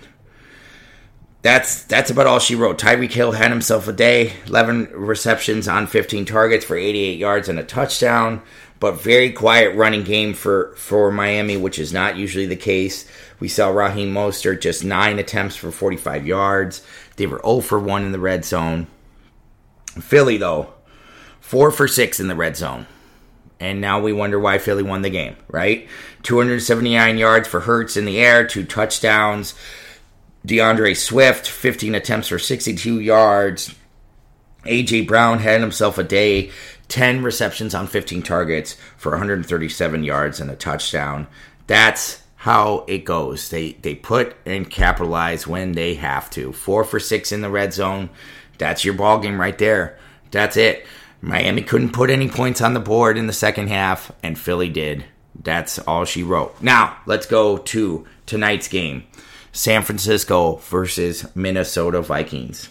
that's 1.44 1.82
that's 1.84 2.10
about 2.10 2.26
all 2.26 2.38
she 2.38 2.54
wrote. 2.54 2.78
Tyreek 2.78 3.12
Hill 3.12 3.32
had 3.32 3.50
himself 3.50 3.86
a 3.86 3.92
day, 3.92 4.32
11 4.46 4.88
receptions 4.94 5.68
on 5.68 5.86
15 5.86 6.24
targets 6.24 6.64
for 6.64 6.74
88 6.74 7.18
yards 7.18 7.50
and 7.50 7.58
a 7.58 7.62
touchdown, 7.62 8.40
but 8.84 9.00
very 9.00 9.32
quiet 9.32 9.74
running 9.74 10.02
game 10.02 10.34
for 10.34 10.74
for 10.76 11.10
Miami, 11.10 11.56
which 11.56 11.78
is 11.78 11.90
not 11.90 12.18
usually 12.18 12.44
the 12.44 12.54
case. 12.54 13.08
We 13.40 13.48
saw 13.48 13.70
Raheem 13.70 14.12
Mostert 14.12 14.60
just 14.60 14.84
9 14.84 15.18
attempts 15.18 15.56
for 15.56 15.70
45 15.70 16.26
yards. 16.26 16.86
They 17.16 17.26
were 17.26 17.40
0 17.42 17.60
for 17.60 17.78
1 17.78 18.04
in 18.04 18.12
the 18.12 18.18
red 18.18 18.44
zone. 18.44 18.86
Philly 19.98 20.36
though, 20.36 20.74
4 21.40 21.70
for 21.70 21.88
6 21.88 22.20
in 22.20 22.28
the 22.28 22.34
red 22.34 22.58
zone. 22.58 22.86
And 23.58 23.80
now 23.80 24.02
we 24.02 24.12
wonder 24.12 24.38
why 24.38 24.58
Philly 24.58 24.82
won 24.82 25.00
the 25.00 25.08
game, 25.08 25.36
right? 25.48 25.88
279 26.22 27.16
yards 27.16 27.48
for 27.48 27.60
Hurts 27.60 27.96
in 27.96 28.04
the 28.04 28.18
air, 28.18 28.46
two 28.46 28.66
touchdowns. 28.66 29.54
D'Andre 30.44 30.92
Swift, 30.92 31.48
15 31.48 31.94
attempts 31.94 32.28
for 32.28 32.38
62 32.38 33.00
yards. 33.00 33.74
A.J. 34.66 35.02
Brown 35.02 35.38
had 35.38 35.62
himself 35.62 35.96
a 35.96 36.04
day, 36.04 36.50
10 36.94 37.24
receptions 37.24 37.74
on 37.74 37.88
15 37.88 38.22
targets 38.22 38.76
for 38.96 39.10
137 39.10 40.04
yards 40.04 40.38
and 40.38 40.48
a 40.48 40.54
touchdown. 40.54 41.26
That's 41.66 42.22
how 42.36 42.84
it 42.86 43.04
goes. 43.04 43.48
They 43.48 43.72
they 43.72 43.96
put 43.96 44.36
and 44.46 44.70
capitalize 44.70 45.44
when 45.44 45.72
they 45.72 45.94
have 45.94 46.30
to. 46.30 46.52
Four 46.52 46.84
for 46.84 47.00
six 47.00 47.32
in 47.32 47.40
the 47.40 47.50
red 47.50 47.72
zone. 47.72 48.10
That's 48.58 48.84
your 48.84 48.94
ball 48.94 49.18
game 49.18 49.40
right 49.40 49.58
there. 49.58 49.98
That's 50.30 50.56
it. 50.56 50.86
Miami 51.20 51.62
couldn't 51.62 51.94
put 51.94 52.10
any 52.10 52.28
points 52.28 52.60
on 52.60 52.74
the 52.74 52.80
board 52.80 53.18
in 53.18 53.26
the 53.26 53.32
second 53.32 53.70
half, 53.70 54.12
and 54.22 54.38
Philly 54.38 54.68
did. 54.68 55.04
That's 55.34 55.80
all 55.80 56.04
she 56.04 56.22
wrote. 56.22 56.62
Now 56.62 56.98
let's 57.06 57.26
go 57.26 57.58
to 57.58 58.06
tonight's 58.24 58.68
game. 58.68 59.02
San 59.50 59.82
Francisco 59.82 60.56
versus 60.58 61.26
Minnesota 61.34 62.02
Vikings. 62.02 62.68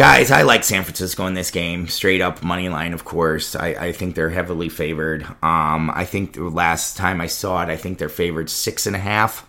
Guys, 0.00 0.30
I 0.30 0.44
like 0.44 0.64
San 0.64 0.82
Francisco 0.82 1.26
in 1.26 1.34
this 1.34 1.50
game. 1.50 1.86
Straight 1.86 2.22
up 2.22 2.42
money 2.42 2.70
line, 2.70 2.94
of 2.94 3.04
course. 3.04 3.54
I, 3.54 3.66
I 3.68 3.92
think 3.92 4.14
they're 4.14 4.30
heavily 4.30 4.70
favored. 4.70 5.24
Um, 5.42 5.92
I 5.94 6.06
think 6.06 6.32
the 6.32 6.44
last 6.44 6.96
time 6.96 7.20
I 7.20 7.26
saw 7.26 7.62
it, 7.62 7.68
I 7.68 7.76
think 7.76 7.98
they're 7.98 8.08
favored 8.08 8.48
six 8.48 8.86
and 8.86 8.96
a 8.96 8.98
half. 8.98 9.46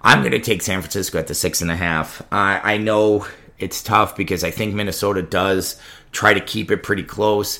I'm 0.00 0.20
going 0.20 0.30
to 0.30 0.38
take 0.38 0.62
San 0.62 0.80
Francisco 0.80 1.18
at 1.18 1.26
the 1.26 1.34
six 1.34 1.60
and 1.60 1.72
a 1.72 1.76
half. 1.76 2.22
I 2.30 2.76
know 2.76 3.26
it's 3.58 3.82
tough 3.82 4.14
because 4.14 4.44
I 4.44 4.52
think 4.52 4.76
Minnesota 4.76 5.22
does 5.22 5.76
try 6.12 6.34
to 6.34 6.40
keep 6.40 6.70
it 6.70 6.84
pretty 6.84 7.02
close. 7.02 7.58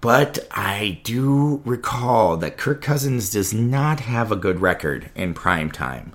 But 0.00 0.46
I 0.52 1.00
do 1.02 1.62
recall 1.64 2.36
that 2.36 2.58
Kirk 2.58 2.80
Cousins 2.80 3.28
does 3.28 3.52
not 3.52 3.98
have 3.98 4.30
a 4.30 4.36
good 4.36 4.60
record 4.60 5.10
in 5.16 5.34
prime 5.34 5.72
time 5.72 6.12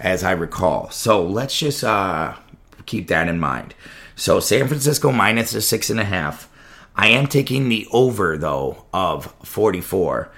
as 0.00 0.24
I 0.24 0.32
recall. 0.32 0.90
So 0.90 1.24
let's 1.24 1.56
just 1.56 1.84
uh, 1.84 2.34
keep 2.84 3.06
that 3.06 3.28
in 3.28 3.38
mind. 3.38 3.76
So 4.16 4.40
San 4.40 4.68
Francisco 4.68 5.12
minus 5.12 5.54
a 5.54 5.62
six 5.62 5.90
and 5.90 6.00
a 6.00 6.04
half. 6.04 6.48
I 6.94 7.08
am 7.08 7.26
taking 7.26 7.68
the 7.68 7.86
over 7.92 8.36
though 8.36 8.84
of 8.92 9.34
44. 9.44 10.30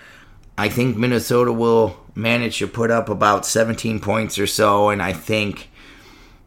I 0.57 0.69
think 0.69 0.97
Minnesota 0.97 1.53
will 1.53 1.97
manage 2.15 2.59
to 2.59 2.69
put 2.69 2.91
up 2.91 3.09
about 3.09 3.45
17 3.45 3.99
points 3.99 4.39
or 4.39 4.47
so, 4.47 4.89
and 4.89 5.03
I 5.03 5.13
think 5.13 5.71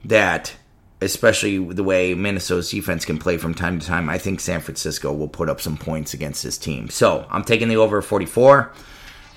that 0.06 0.56
especially 1.02 1.58
the 1.58 1.84
way 1.84 2.14
Minnesota's 2.14 2.72
defense 2.72 3.04
can 3.06 3.20
play 3.20 3.38
from 3.38 3.54
time 3.54 3.80
to 3.80 3.86
time, 3.86 4.10
I 4.10 4.18
think 4.18 4.40
San 4.40 4.62
Francisco 4.62 5.12
will 5.14 5.28
put 5.28 5.50
up 5.50 5.60
some 5.60 5.78
points 5.78 6.14
against 6.14 6.42
this 6.42 6.58
team. 6.58 6.90
So 6.90 7.28
I'm 7.30 7.44
taking 7.44 7.68
the 7.68 7.76
over 7.78 8.02
44 8.02 8.72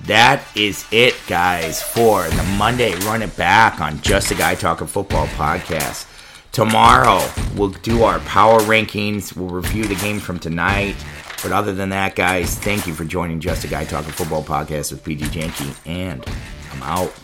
that 0.06 0.42
is 0.56 0.86
it, 0.90 1.14
guys, 1.26 1.82
for 1.82 2.26
the 2.26 2.42
Monday 2.56 2.94
Run 3.00 3.22
It 3.22 3.36
Back 3.36 3.80
on 3.80 4.00
Just 4.00 4.30
a 4.30 4.34
Guy 4.34 4.54
Talking 4.54 4.86
Football 4.86 5.26
podcast. 5.28 6.06
Tomorrow, 6.52 7.26
we'll 7.56 7.68
do 7.68 8.02
our 8.02 8.18
power 8.20 8.58
rankings. 8.60 9.36
We'll 9.36 9.48
review 9.48 9.84
the 9.84 9.94
game 9.96 10.18
from 10.18 10.38
tonight. 10.38 10.96
But 11.42 11.52
other 11.52 11.72
than 11.72 11.90
that, 11.90 12.16
guys, 12.16 12.58
thank 12.58 12.86
you 12.86 12.94
for 12.94 13.04
joining 13.04 13.40
Just 13.40 13.64
a 13.64 13.68
Guy 13.68 13.84
Talking 13.84 14.12
Football 14.12 14.42
podcast 14.42 14.92
with 14.92 15.02
PG 15.04 15.26
Janky, 15.26 15.74
and 15.86 16.24
I'm 16.72 16.82
out. 16.82 17.14